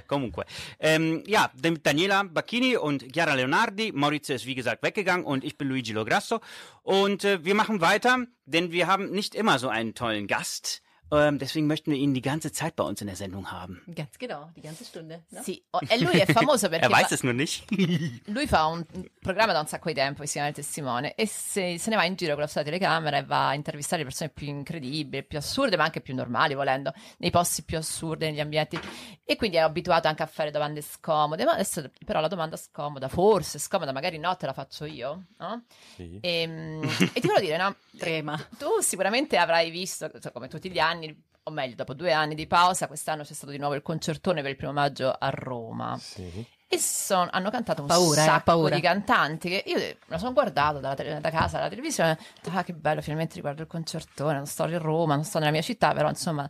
[0.08, 0.48] Comunque.
[0.80, 3.92] Ähm, ja, Daniela Bacchini und Chiara Leonardi.
[3.94, 6.40] Maurizio ist wie gesagt weggegangen und ich bin Luigi Lograsso.
[6.82, 10.82] Und äh, wir machen weiter, denn wir haben nicht immer so einen tollen Gast.
[11.12, 13.82] Ähm, deswegen möchten wir ihn die ganze Zeit bei uns in der Sendung haben.
[13.96, 15.24] Ganz genau, die ganze Stunde.
[15.32, 15.42] No?
[15.42, 17.66] Sì, oh, e lui è famoso perché Er weiß fa- es nur nicht.
[18.28, 18.86] lui fa un
[19.20, 21.96] programma da un sacco di tempo che si chiama Il Testimone e se, se ne
[21.96, 25.24] va in giro con la sua telecamera e va a intervistare le persone più incredibili,
[25.24, 28.80] più assurde, ma anche più normali, volendo, nei posti più assurdi, negli ambienti.
[29.24, 31.44] E quindi è abituato anche a fare domande scomode.
[31.46, 35.26] Ma adesso, però, la domanda scomoda, forse scomoda, magari no, te la faccio io.
[35.38, 35.64] no?
[35.96, 36.18] Sì.
[36.22, 37.76] E, e ti volevo dire, no?
[37.98, 38.36] Trema.
[38.58, 40.99] Tu sicuramente avrai visto, come tutti gli anni,
[41.44, 44.52] o meglio, dopo due anni di pausa, quest'anno c'è stato di nuovo il concertone per
[44.52, 45.98] il primo maggio a Roma.
[46.00, 46.46] Sì.
[46.72, 48.76] E son- hanno cantato un Paura, eh, sacco paura.
[48.76, 52.12] di cantanti che io me la sono guardato dalla tele- da casa alla televisione.
[52.12, 54.36] ho detto, Ah, che bello, finalmente riguardo il concertone.
[54.36, 56.48] Non sto a Roma, non sto nella mia città, però insomma.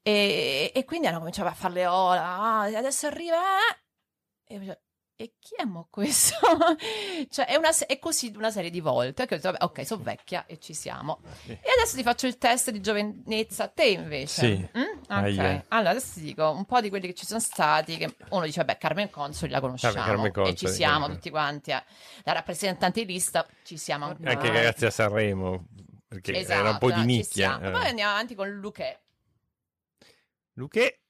[0.00, 2.22] E, e quindi hanno cominciato a fare le ola.
[2.24, 3.36] Ah, adesso arriva.
[3.36, 3.82] eh.
[4.46, 4.78] E io dicevo,
[5.20, 6.36] e chi è mo questo?
[7.28, 10.02] cioè è, una, è così una serie di volte che ho detto, vabbè, ok, sono
[10.04, 11.20] vecchia e ci siamo.
[11.46, 14.40] E adesso ti faccio il test di giovinezza, te invece.
[14.40, 14.78] Sì.
[14.78, 14.98] Mm?
[15.00, 15.64] Ok, Ahia.
[15.68, 18.58] allora adesso ti dico un po' di quelli che ci sono stati, che uno dice,
[18.64, 21.14] vabbè, Carmen Consoli la conosciamo, Vabbè, Carmen e ci Consoli, siamo certo.
[21.14, 21.82] tutti quanti, eh.
[22.22, 24.30] la rappresentante di lista, ci siamo ancora.
[24.30, 25.66] Anche ragazzi a Sanremo,
[26.06, 27.60] perché Esatto, era un po' di ci nicchia.
[27.60, 27.70] eh.
[27.72, 29.00] Poi andiamo avanti con Luque.
[30.52, 31.00] Luque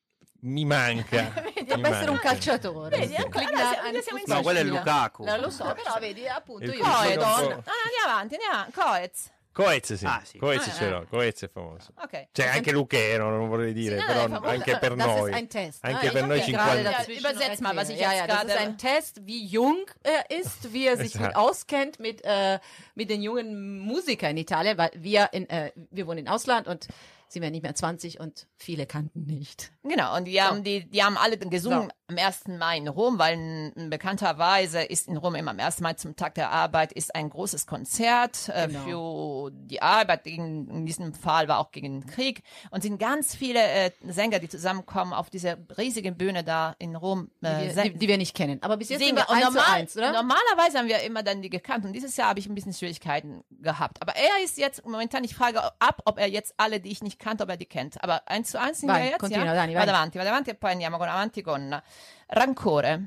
[0.40, 1.32] mi manca.
[1.34, 2.28] Vedi, mi Potrebbe essere un manca.
[2.28, 2.98] calciatore.
[2.98, 5.24] Vedi, da- siamo- siamo in No, quello è Lukaku.
[5.26, 7.62] Eh, lo so, però vedi, appunto Il io No, po'- no, andiamo
[8.06, 8.72] avanti, andiamo avanti.
[8.72, 9.30] Coez.
[9.50, 10.38] Coez sì, Ah, sì.
[10.38, 11.92] Coez Ah, ce l'ho, Coez è famoso.
[12.00, 12.28] Ok.
[12.30, 14.44] Cioè anche Luchero, non vorrei dire, no, però famoso.
[14.46, 15.30] anche per Das noi.
[15.30, 15.84] ist ein Test.
[15.84, 16.54] Anche Ah, per ich noi hab ja 50.
[16.54, 19.44] gerade dazwischen Übersetzt mal, was ich ja, jetzt ja, das gerade- ist ein Test, wie
[19.46, 22.60] jung er ist, wie er sich mit auskennt mit, äh,
[22.94, 26.86] mit den jungen Musikern in Italien, weil wir in, äh, wir wohnen im Ausland und
[27.26, 29.72] sind wir nicht mehr 20 und viele kannten nicht.
[29.88, 32.48] Genau, und die haben, die, die haben alle gesungen am 1.
[32.58, 35.80] Mai in Rom, weil n- bekannterweise ist in Rom immer am 1.
[35.80, 40.86] Mai zum Tag der Arbeit ist ein großes Konzert äh, für die Arbeit, gegen, in
[40.86, 45.12] diesem Fall war auch gegen den Krieg und sind ganz viele äh, Sänger, die zusammenkommen
[45.12, 47.30] auf dieser riesigen Bühne da in Rom.
[47.42, 47.92] Die, Äh, wir, singen.
[47.94, 48.58] die, die wir nicht kennen.
[48.62, 50.12] Aber bis jetzt sind wir Und 1 zu normal, 1, oder?
[50.12, 53.44] Normalerweise haben wir immer dann die gekannt und dieses Jahr habe ich ein bisschen Schwierigkeiten
[53.50, 54.00] gehabt.
[54.02, 57.18] Aber er ist jetzt momentan, ich frage ab, ob er jetzt alle, die ich nicht
[57.18, 58.02] kannte, ob er die kennt.
[58.02, 59.54] Aber eins zu eins sind Vai, wir jetzt, continua, ja?
[59.54, 59.86] Dani, vai.
[59.86, 61.82] Vado avanti, vado avanti e poi andiamo con, avanti con
[62.28, 63.02] Rancore.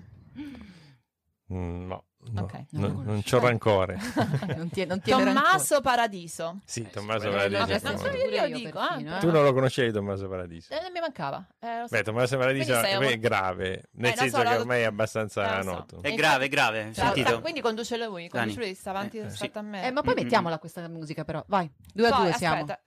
[1.54, 2.54] Mm, no, no, Ok.
[2.70, 3.98] no, Non non c'ho rancore.
[4.56, 5.34] non tiene, non rancore.
[5.34, 6.60] Tommaso Paradiso.
[6.64, 7.60] sì, Tommaso Eh, Paradiso.
[7.60, 8.08] no, non famoso.
[8.18, 9.18] io, io dico, perfino, eh.
[9.18, 9.20] eh.
[9.20, 10.74] Tu non lo conoscevi Tommaso Paradiso?
[10.74, 11.46] Eh, non mi mancava.
[11.60, 11.88] Eh, so.
[11.90, 15.58] Beh, Tommaso Paradiso è molto- grave, nel Eh, senso so, che ormai è abbastanza Eh,
[15.58, 15.72] lo so.
[15.72, 16.02] noto.
[16.04, 16.94] È grave, è grave.
[16.94, 17.42] Sentito?
[17.42, 19.88] quindi conduce lui, conduce lui, sta avanti Eh, rispetto a me.
[19.88, 21.70] Eh, ma poi mettiamola questa musica però, vai.
[21.94, 22.62] Due a due siamo.
[22.64, 22.82] aspetta,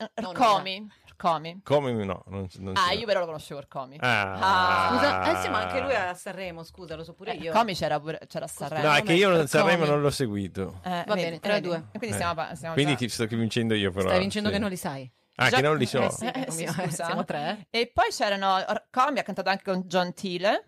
[1.17, 1.39] eh, No, no.
[1.39, 1.61] Rcomi.
[1.63, 2.23] Come no?
[2.27, 2.93] Non, non Ah, so.
[2.99, 3.97] io però lo conoscevo Rcomi.
[4.01, 4.89] Ah.
[4.93, 7.53] Scusa, eh sì, ma anche lui è a Sanremo, scusa, lo so pure Eh, io.
[7.53, 8.89] Rcomi c'era pure c'era a Sanremo.
[8.89, 9.47] No, è che io non-?
[9.47, 10.81] Sanremo non l'ho seguito.
[10.85, 11.67] Eh, Va bene, tre a vedi?
[11.69, 11.77] due.
[11.93, 12.21] E quindi Eh.
[12.21, 14.09] stiamo, stiamo Quindi già- ti sto vincendo io però.
[14.09, 14.55] Stai vincendo sì.
[14.55, 15.11] che non li sai.
[15.37, 16.01] Ah, Già- che non li so.
[16.03, 16.27] eh, sì.
[16.27, 17.05] Eh, sì, mio, scusa.
[17.07, 17.67] siamo tre.
[17.71, 17.81] eh?
[17.81, 20.65] E poi c'erano Rcomi ha cantato anche con John Thiele.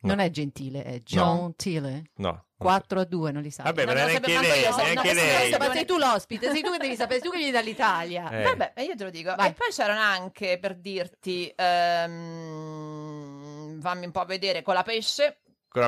[0.00, 0.10] No.
[0.14, 2.04] Non è gentile, è gentile.
[2.16, 2.44] No.
[2.58, 3.64] 4 a 2, non li sai.
[3.66, 5.36] Vabbè, Non ma neanche sapevo lei, io, neanche no, lei.
[5.36, 8.30] questo Ma sei tu l'ospite, sei tu che devi sapere, sei tu che vieni dall'Italia.
[8.30, 8.42] Eh.
[8.42, 9.32] Vabbè, e io te lo dico.
[9.36, 9.50] Vai.
[9.50, 15.38] E poi c'erano anche, per dirti, ehm, fammi un po' vedere, con la pesce,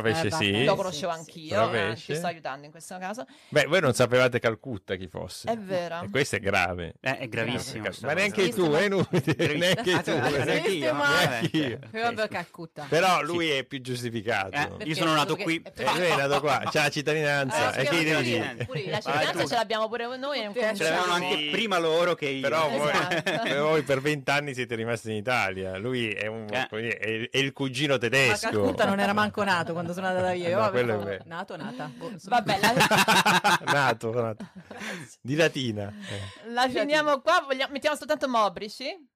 [0.01, 0.64] Pesce Eh, sì.
[0.64, 1.18] lo conoscevo sì.
[1.18, 3.26] anch'io, eh, ti sto aiutando in questo caso.
[3.49, 5.51] Beh, voi non sapevate Calcutta chi fosse.
[5.51, 6.01] È vero.
[6.03, 6.95] E questo è grave.
[7.01, 7.84] Eh, è gravissimo.
[7.84, 8.62] Ma sta neanche cosa.
[8.68, 10.11] tu, eh, inutile, neanche Ah, tu.
[10.11, 11.78] ah, neanche io, ma- neanche io.
[11.91, 12.86] Vabbè, Calcutta.
[12.88, 14.78] Però lui è più giustificato.
[14.78, 15.61] Eh, io sono nato qui.
[15.61, 17.74] perché- Eh, lui è nato qua, c'ha la cittadinanza.
[17.74, 18.57] Eh, e devi dire?
[18.88, 20.38] La Ah, cittadinanza ce l'abbiamo pure noi.
[20.55, 22.41] Ce l'avevano anche prima loro che io.
[22.41, 23.82] Però voi, Esatto.
[23.91, 25.76] per vent'anni siete rimasti in Italia.
[25.78, 28.49] Lui è, è, è il cugino Ma tedesco.
[28.51, 30.49] Calcutta non era manco nato quando sono andata via.
[30.49, 31.22] Io, No, vabbè, è no, vero.
[31.26, 31.91] Nato, nata.
[31.97, 32.37] Boh, insomma.
[32.43, 34.47] Vabbè, la, nato, nato.
[35.20, 35.93] Di latina.
[36.09, 36.51] Eh.
[36.51, 37.43] la finiamo qua.
[37.47, 39.09] Vogliamo- mettiamo soltanto Mobrici.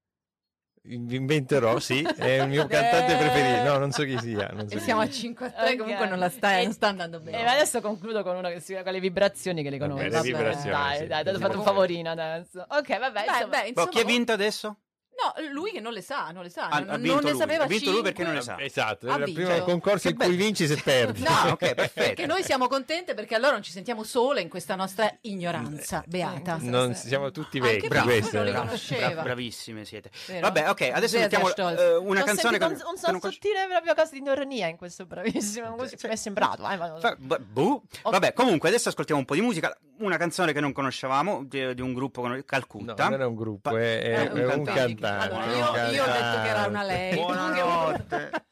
[0.86, 3.62] Vi inventerò, sì, è il mio cantante preferito.
[3.72, 4.48] No, non so chi sia.
[4.52, 5.10] Non so E chi siamo sia.
[5.10, 5.76] a 5 a 3, Ok.
[5.78, 7.46] comunque non la stai, E- non sta andando E bene.
[7.48, 10.02] adesso concludo con una che si con le vibrazioni che le conosco.
[10.02, 10.22] le Vabbè.
[10.26, 10.70] vibrazioni.
[10.76, 11.06] Dai, sì.
[11.06, 12.66] dai, ti ho fatto un favorino adesso.
[12.68, 13.46] Ok, vabbè, Beh, insomma.
[13.46, 14.76] beh, Boh, insomma, chi ha vinto adesso?
[15.16, 16.68] No, lui che non le sa, non le sa.
[16.68, 17.38] Ha- non, ha non ne lui.
[17.38, 18.56] sapeva Ha vinto lui perché non le sa.
[18.60, 21.22] Esatto, Ha è il primo concorso in cui vinci se perdi.
[21.22, 21.92] No, ok, perfetto.
[21.94, 26.56] Perché noi siamo contente perché allora non ci sentiamo sole in questa nostra ignoranza beata.
[26.60, 29.08] Non siamo tutti Anche vecchi, bravo, questo non li è- conosceva.
[29.12, 30.10] Bra- bravissime siete.
[30.26, 30.40] Vero?
[30.40, 31.80] Vabbè, ok, adesso mettiamo sehr stolz.
[31.80, 34.76] eh, una Ho canzone che un, so- non conosci- sottile proprio cosa di ironia in
[34.76, 35.74] questo bravissimo.
[35.76, 36.68] Così mi è sembrato.
[36.68, 37.82] eh, ma- Fa- b- boh.
[38.02, 39.76] Vabbè, comunque adesso ascoltiamo un po' di musica.
[40.04, 43.08] Una canzone che non conoscevamo di, di un gruppo con No, Calcutta.
[43.08, 45.06] non è un gruppo, Pa- è, è- è un è un cantante.
[45.06, 47.14] Allora, io- io ho detto che era una lei.
[47.14, 48.30] Buonanotte.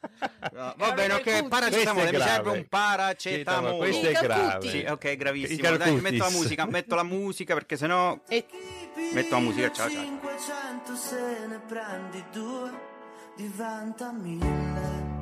[0.53, 3.77] No, Va bene, ok, paracetamolo, mi è serve un paracetamolo.
[3.77, 4.69] Questo è grave.
[4.69, 5.75] Sì, ok, gravissimo.
[5.77, 8.45] Dai, metto la musica, metto la musica perché sennò E-
[9.13, 10.01] metto la musica, ciao ciao.
[10.03, 12.71] 500 se ne prendi due,
[13.35, 15.12] diventa mille.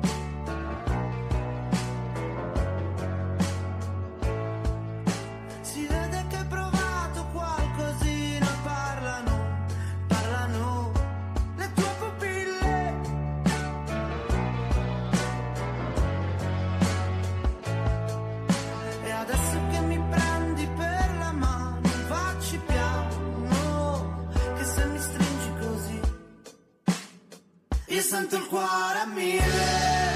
[28.02, 30.11] Sento il cuore a.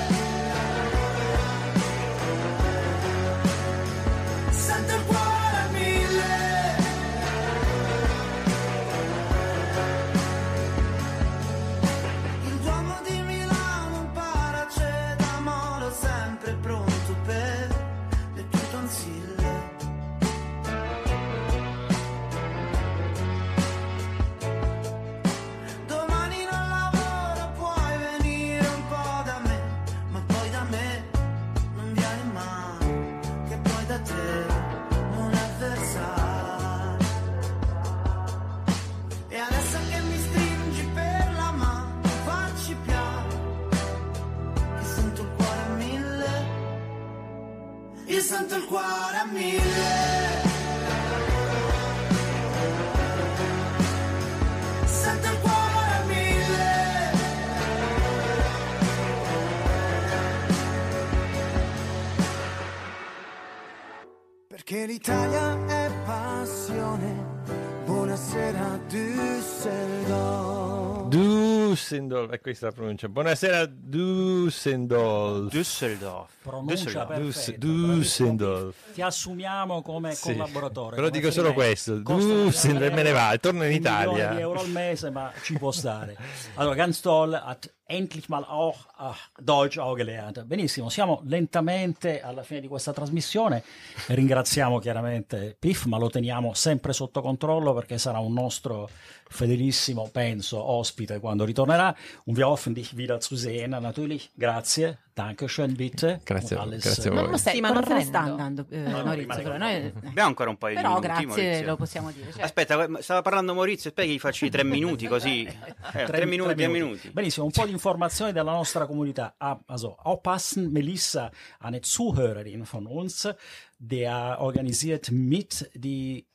[72.27, 73.09] Düsseldorf, è questa la pronuncia.
[73.09, 75.51] Buonasera Düsseldorf.
[75.51, 76.31] Düsseldorf.
[76.43, 77.07] Pronuncia Düsseldorf.
[77.09, 77.59] perfetta.
[77.59, 78.77] Dus- Düsseldorf.
[78.95, 80.97] Ti assumiamo come Sì, collaboratore.
[80.97, 81.97] Però come dico solo questo.
[81.99, 84.33] Düsseldorf me ne va, torno in un Italia.
[84.35, 86.17] di euro al mese, ma ci può stare.
[86.55, 90.43] Allora, ganz toll, hat endlich mal auch ah, Deutsch auch gelernt.
[90.45, 93.63] Benissimo, siamo lentamente alla fine di questa trasmissione.
[94.09, 98.89] Ringraziamo chiaramente Piff, ma lo teniamo sempre sotto controllo perché sarà un nostro
[99.29, 101.95] fedelissimo, penso, ospite quando ritornerà.
[102.25, 104.31] Un wir hoffen dich wieder zu sehen, natürlich.
[104.35, 106.21] Grazie, Dankeschön, bitte.
[106.25, 107.23] Grazie, alles, grazie a eh, voi.
[107.25, 109.43] Ma non stai Sì, ma non te ne sta andando, eh, no, Maurizio.
[109.43, 111.67] con noi- Abbiamo ancora un paio di però minuti, grazie, Maurizio.
[111.67, 112.33] lo possiamo dire.
[112.33, 112.43] cioè.
[112.43, 115.45] Aspetta, stava parlando Maurizio, aspetta che gli faccio i tre minuti così.
[115.45, 117.11] Eh, tre, minuti, tre minuti.
[117.11, 119.37] Benissimo, un po' di informazioni della nostra comunità.
[119.39, 123.35] Ah, also, aufpassen, Melissa, eine Zuhörerin von uns,
[123.79, 126.27] der organisiert mit die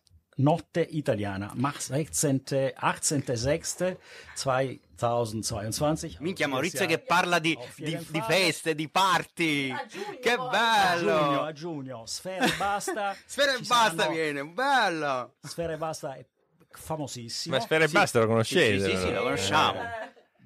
[0.42, 1.52] Notte Italiana.
[1.56, 2.28] Mach 16.
[2.28, 3.98] 18.06.
[4.36, 6.18] 2022.
[6.20, 9.68] Minchia Maurizio che parla di, di, di feste, di party.
[9.68, 11.42] Che A giugno, bello!
[11.44, 13.16] a giugno, Sfera e Basta.
[13.26, 15.34] Sfera e basta saranno- viene, bello!
[15.42, 16.26] Sfera e Basta è
[16.70, 17.56] famosissimo.
[17.56, 17.94] Ma Sfera e Sì.
[17.94, 18.90] Basta lo Sì, conoscete?
[18.90, 19.12] sì, sì, no?
[19.14, 19.80] lo conosciamo.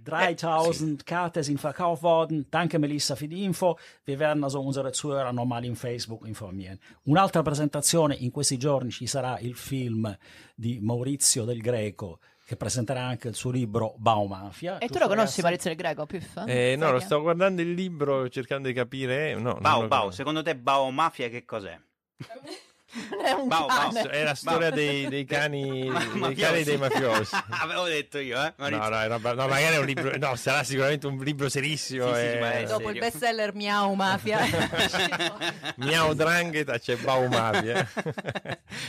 [0.05, 2.45] 3000 Karte sind verkauft worden.
[2.49, 3.77] Danke Melissa für die Info.
[4.05, 6.79] Wir werden also unsere Zuhörer nochmal in Facebook informieren.
[7.05, 10.15] Un'altra presentazione in questi giorni ci sarà il film
[10.55, 14.77] di Maurizio Del Greco che presenterà anche il suo libro Baumafia.
[14.77, 15.41] E tu lo conosci?
[15.41, 16.43] Maurizio del Greco, Piff?
[16.45, 19.33] Eh, no, lo sto guardando il libro cercando di capire.
[19.33, 20.11] No, Bao, lo Bao, conosco.
[20.11, 21.75] secondo te Bao Mafia che cos'è?
[23.09, 23.65] che- È un Bao.
[23.67, 24.01] cane.
[24.01, 26.41] È la storia dei, dei cani, Ma- dei mafiosi.
[26.41, 27.35] cani dei mafiosi.
[27.61, 28.53] Avevo detto io, eh?
[28.57, 28.89] No, Maurizio.
[28.89, 30.17] no, è roba- no, magari è un libro.
[30.17, 32.13] No, sarà sicuramente un libro serissimo.
[32.13, 32.51] Sì, sì, sì, ma è eh.
[32.59, 32.67] serio.
[32.67, 34.39] Dopo il bestseller Miau Mafia.
[35.77, 37.87] Miao Drangheta c'è Bau Mafia.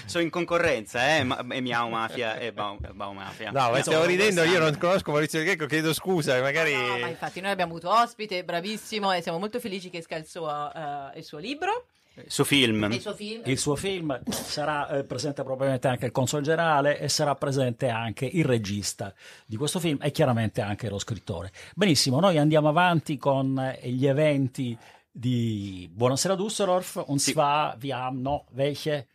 [0.04, 1.24] Sono in concorrenza, eh?
[1.24, 2.78] Ma- e Miao Mafia e Bao
[3.12, 3.50] Mafia.
[3.50, 4.42] No, ma stiamo ridendo.
[4.44, 5.66] Io non conosco Maurizio Greco.
[5.66, 6.74] Chiedo scusa, magari.
[6.74, 10.26] No, ma infatti noi abbiamo avuto ospite, bravissimo, e siamo molto felici che esca il
[10.26, 11.86] suo, eh, il suo libro
[12.26, 12.84] Su film.
[12.84, 13.42] e il suo film.
[13.44, 18.24] Il suo film sarà eh, presente probabilmente anche il console generale e sarà presente anche
[18.26, 19.12] il regista
[19.44, 21.52] di questo film e chiaramente anche lo scrittore.
[21.74, 24.76] Benissimo, noi andiamo avanti con eh, gli eventi
[25.10, 27.30] di Buonasera Düsseldorf und Sì.
[27.32, 29.06] zwar wir haben noch welche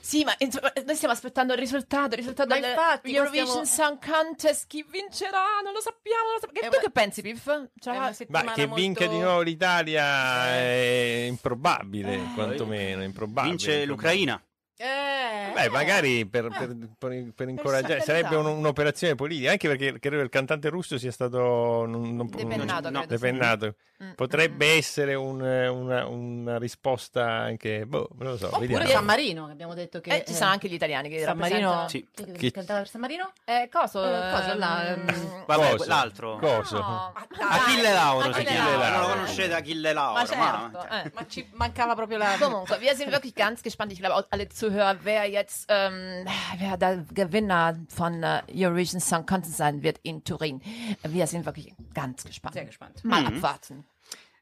[0.00, 3.98] Sì, ma insomma, noi stiamo aspettando il risultato, il risultato Ma del infatti, Eurovision Song
[4.04, 5.60] Contest, chi vincerà?
[5.62, 6.66] Non lo sappiamo, lo sappiamo.
[6.66, 7.44] Eh, tu ma- che pensi, Piff?
[7.78, 7.96] Cioè,
[8.28, 13.02] Ma che vinca molto- di nuovo l'Italia è improbabile, quantomeno.
[13.02, 13.50] Improbabile.
[13.56, 14.40] Vince l'Ucraina.
[14.78, 15.68] Eh, Beh, eh.
[15.70, 20.28] magari per, per- per- per incoraggiare, sarebbe un- un'operazione politica, anche perché credo che il
[20.28, 23.66] cantante russo sia stato non- non- Depennato, non- credo, depennato.
[23.66, 28.90] Mm, Potrebbe essere un- una, una risposta anche, boh, non lo so, Oppure vediamo.
[28.90, 30.16] San Marino, che abbiamo detto che...
[30.16, 31.88] Eh, ci sono anche gli italiani che San Marino...
[31.88, 32.06] Sì.
[32.12, 33.32] Chi- Chi- cantava per San Marino?
[33.44, 34.04] Eh, coso?
[34.04, 35.88] Eh, cosa, ehm, là, ehm, Vabbè, Coso.
[35.88, 36.36] l'altro.
[36.38, 36.78] Coso.
[36.78, 37.12] no.
[37.40, 38.54] Achille Lauro Achille.
[38.54, 38.88] Lauro.
[38.90, 40.12] Non lo conoscete Achille Lauro?
[40.20, 41.10] Ma certo, eh.
[41.14, 42.36] Ma ci mancava proprio la...
[42.38, 43.92] Comunque, wir sind wirklich ganz gespannt.
[43.92, 46.26] Ich glaube, alle Zuhörer, wer jetzt, ähm,
[46.58, 50.60] wer der Gewinner von äh, Eurovision Song Contest sein wird in Turin.
[51.02, 52.54] Wir sind wirklich ganz gespannt.
[52.54, 53.02] Sehr gespannt.
[53.04, 53.36] Mal Mhm.
[53.38, 53.85] abwarten.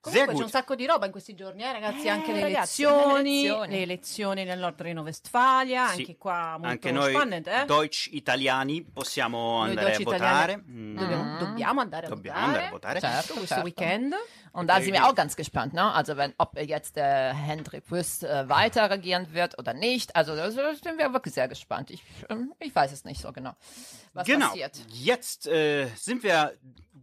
[0.04, 2.40] Sehr Comunque c'è un sacco di roba in questi giorni, eh, ragazzi, Eh, anche le
[2.42, 3.68] ragazzi, elezioni, le elezioni.
[3.74, 6.00] le elezioni nel Nord Reno-Westfalia, Sì.
[6.00, 7.64] anche qua molto Anche noi spannend, eh?
[7.64, 10.52] Deutsch italiani possiamo Noi andare a Deutsch votare.
[10.52, 10.96] italiani Mm.
[10.98, 13.00] dobbiamo, dobbiamo andare a Dobbiamo votare, andare a votare.
[13.00, 13.64] Certo, questo certo.
[13.64, 14.14] weekend.
[14.52, 15.92] Und da sind wir auch ganz gespannt, ne?
[15.92, 20.14] Also wenn, ob jetzt der Hendrik Wüst äh, weiter regieren wird oder nicht.
[20.14, 21.90] Also da sind wir wirklich sehr gespannt.
[21.90, 23.54] Ich, ähm, ich weiß es nicht so genau,
[24.14, 24.48] was genau.
[24.48, 24.80] passiert.
[24.90, 26.54] Jetzt äh, sind wir,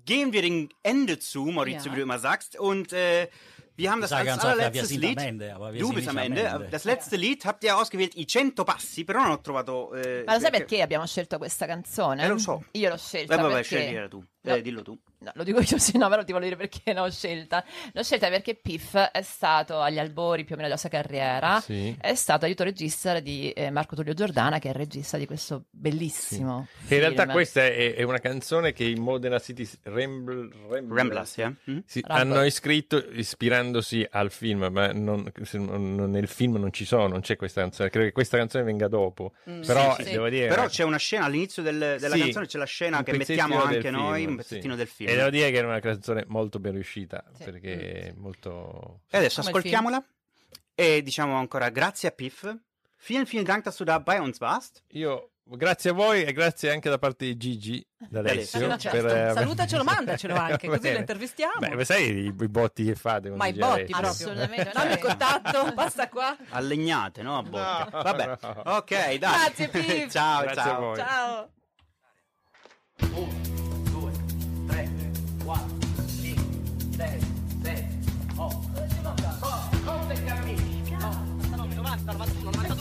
[0.06, 1.92] gehen wir dem Ende zu, Maurizio, Ja.
[1.92, 2.58] wie du immer sagst.
[2.60, 3.28] Und äh,
[3.76, 5.18] wir haben das als ganz oft, ja, wir allerletztes sind Lied.
[5.20, 6.42] am Ende, aber wir du sind bist nicht am am Ende.
[6.44, 6.68] Ende.
[6.70, 9.94] Das letzte Lied habt ihr ausgewählt i 100 passi, però non ho trovato...
[9.94, 12.24] Eh, Ma lo sai perché abbiamo scelto questa canzone?
[12.24, 12.64] Eh, lo so.
[12.72, 13.78] Io l'ho scelta Vabbè, vabbè, perché...
[13.78, 14.24] scegli tu.
[14.42, 14.56] No.
[14.56, 15.00] Eh, dillo tu.
[15.22, 17.64] No, lo dico io sì, no, però ti voglio dire perché l'ho scelta.
[17.94, 21.96] L'ho scelta perché Piff è stato agli albori più o meno della sua carriera, Sì.
[22.00, 25.66] è stato aiuto regista di eh, Marco Tullio Giordana, che è il regista di questo
[25.70, 30.96] bellissimo Che in realtà questa è, è una canzone che i Modena City Ramble, Ramble-
[30.98, 31.54] Ramblas, eh?
[31.70, 31.78] Mm?
[31.86, 36.86] Sì, hanno iscritto ispirandosi al film, ma non- se non- non- nel film non ci
[36.86, 37.90] sono, non c'è questa canzone.
[37.90, 39.34] Credo che questa canzone venga dopo.
[39.44, 40.12] Però sì, sì.
[40.12, 40.48] devo dire.
[40.48, 43.90] Però c'è una scena all'inizio del- della Sì, canzone, c'è la scena che mettiamo anche
[43.92, 44.78] noi, film, un pezzettino sì.
[44.80, 45.10] del film.
[45.12, 47.44] E devo dire che era una canzone molto ben riuscita Sì.
[47.44, 49.02] perché è molto.
[49.10, 50.06] E adesso Come ascoltiamola
[50.76, 52.44] E diciamo ancora grazie a Piff.
[53.08, 54.84] Vielen, vielen Dank, dass du da bei uns warst.
[54.90, 58.78] Io grazie a voi e grazie anche da parte di Gigi D'Alessio.
[58.78, 58.90] Certo.
[58.90, 61.76] per, eh, Salutacelo, mandacelo anche, così lo intervistiamo.
[61.76, 63.92] Beh, sai i, i botti che fate con Ma i botti.
[63.92, 64.72] Assolutamente.
[64.74, 66.38] Dammi il contatto, passa qua.
[66.50, 67.38] A legnate, no?
[67.40, 67.90] A botte.
[67.92, 68.02] No.
[68.04, 68.38] Vabbè.
[68.72, 69.18] Ok, dai.
[69.18, 70.12] Grazie, Piff.
[70.12, 71.50] ciao, Grazie a ciao.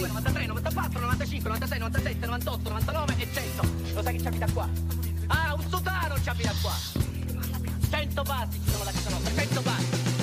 [0.01, 3.62] 92, 93, 94, 95, 96, 97, 98, 99 e 100.
[3.95, 4.68] Lo sai che ci qua?
[5.27, 6.73] Ah, un sotano ci abita qua!
[7.91, 10.20] 100 passi ci sono la 100 passi!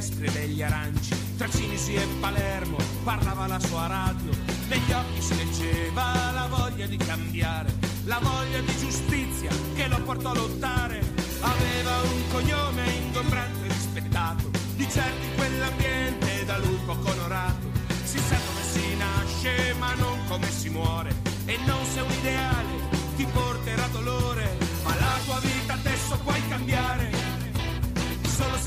[0.00, 4.30] Terra dei vespri e degli aranci, tra Cinisi e Palermo parlava la sua radio,
[4.68, 7.72] negli occhi si leggeva la voglia di cambiare,
[8.04, 11.18] la voglia di giustizia che lo portò a lottare.
[11.42, 17.68] Aveva un cognome ingombrante e rispettato, di in quell'ambiente da lui poco onorato.
[18.04, 22.88] Si sa come si nasce ma non come si muore, e non se un ideale
[23.16, 27.19] ti porterà dolore, ma la tua vita adesso puoi cambiare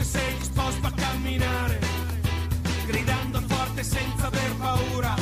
[0.03, 1.79] solo se sei disposto a camminare,
[2.85, 5.15] gridando forte senza aver paura,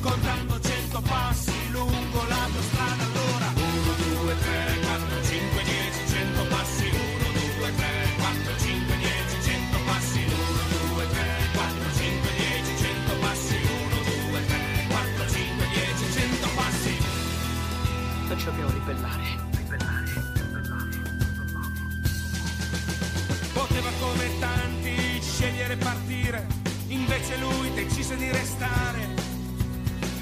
[0.00, 3.52] contando cento passi lungo la tua strada allora.
[3.54, 7.86] 1, 2, 3, 4, 5, 10, 100 passi, 1, 2, 3,
[8.18, 10.34] 4, 5, 10, 100 passi, 1,
[10.94, 16.92] 2, 3, 4, 5, 10, 100 passi, 1, 2, 3, 4, 5, 10, 100 passi.
[18.36, 19.21] Ci dobbiamo ribellare.
[24.02, 26.46] Come tanti scegliere partire,
[26.88, 29.08] invece lui decise di restare.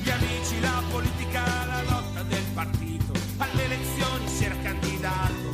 [0.03, 5.49] Gli amici, la politica, la lotta del partito, alle elezioni si era candidato.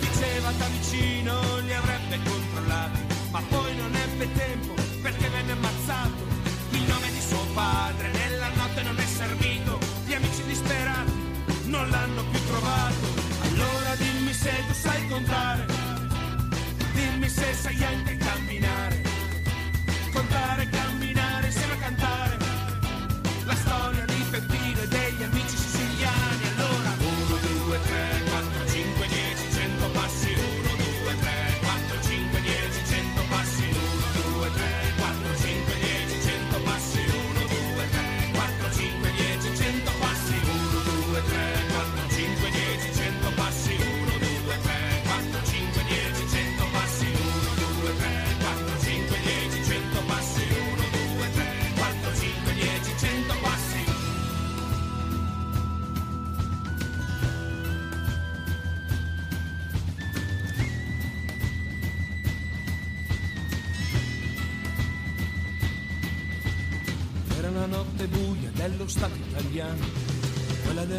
[0.00, 3.00] Diceva da vicino li avrebbe controllati,
[3.30, 6.22] ma poi non ebbe tempo perché venne ammazzato.
[6.70, 11.12] Il nome di suo padre nella notte non è servito, gli amici disperati
[11.66, 13.06] non l'hanno più trovato.
[13.42, 15.53] Allora dimmi se tu sai contare.
[17.44, 18.23] princesa y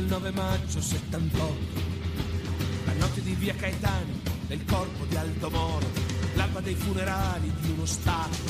[0.07, 1.53] 9 maggio 78.
[2.85, 5.87] La notte di via Caetani, del corpo di Aldo Moro,
[6.35, 8.44] l'alba dei funerali di uno Stato.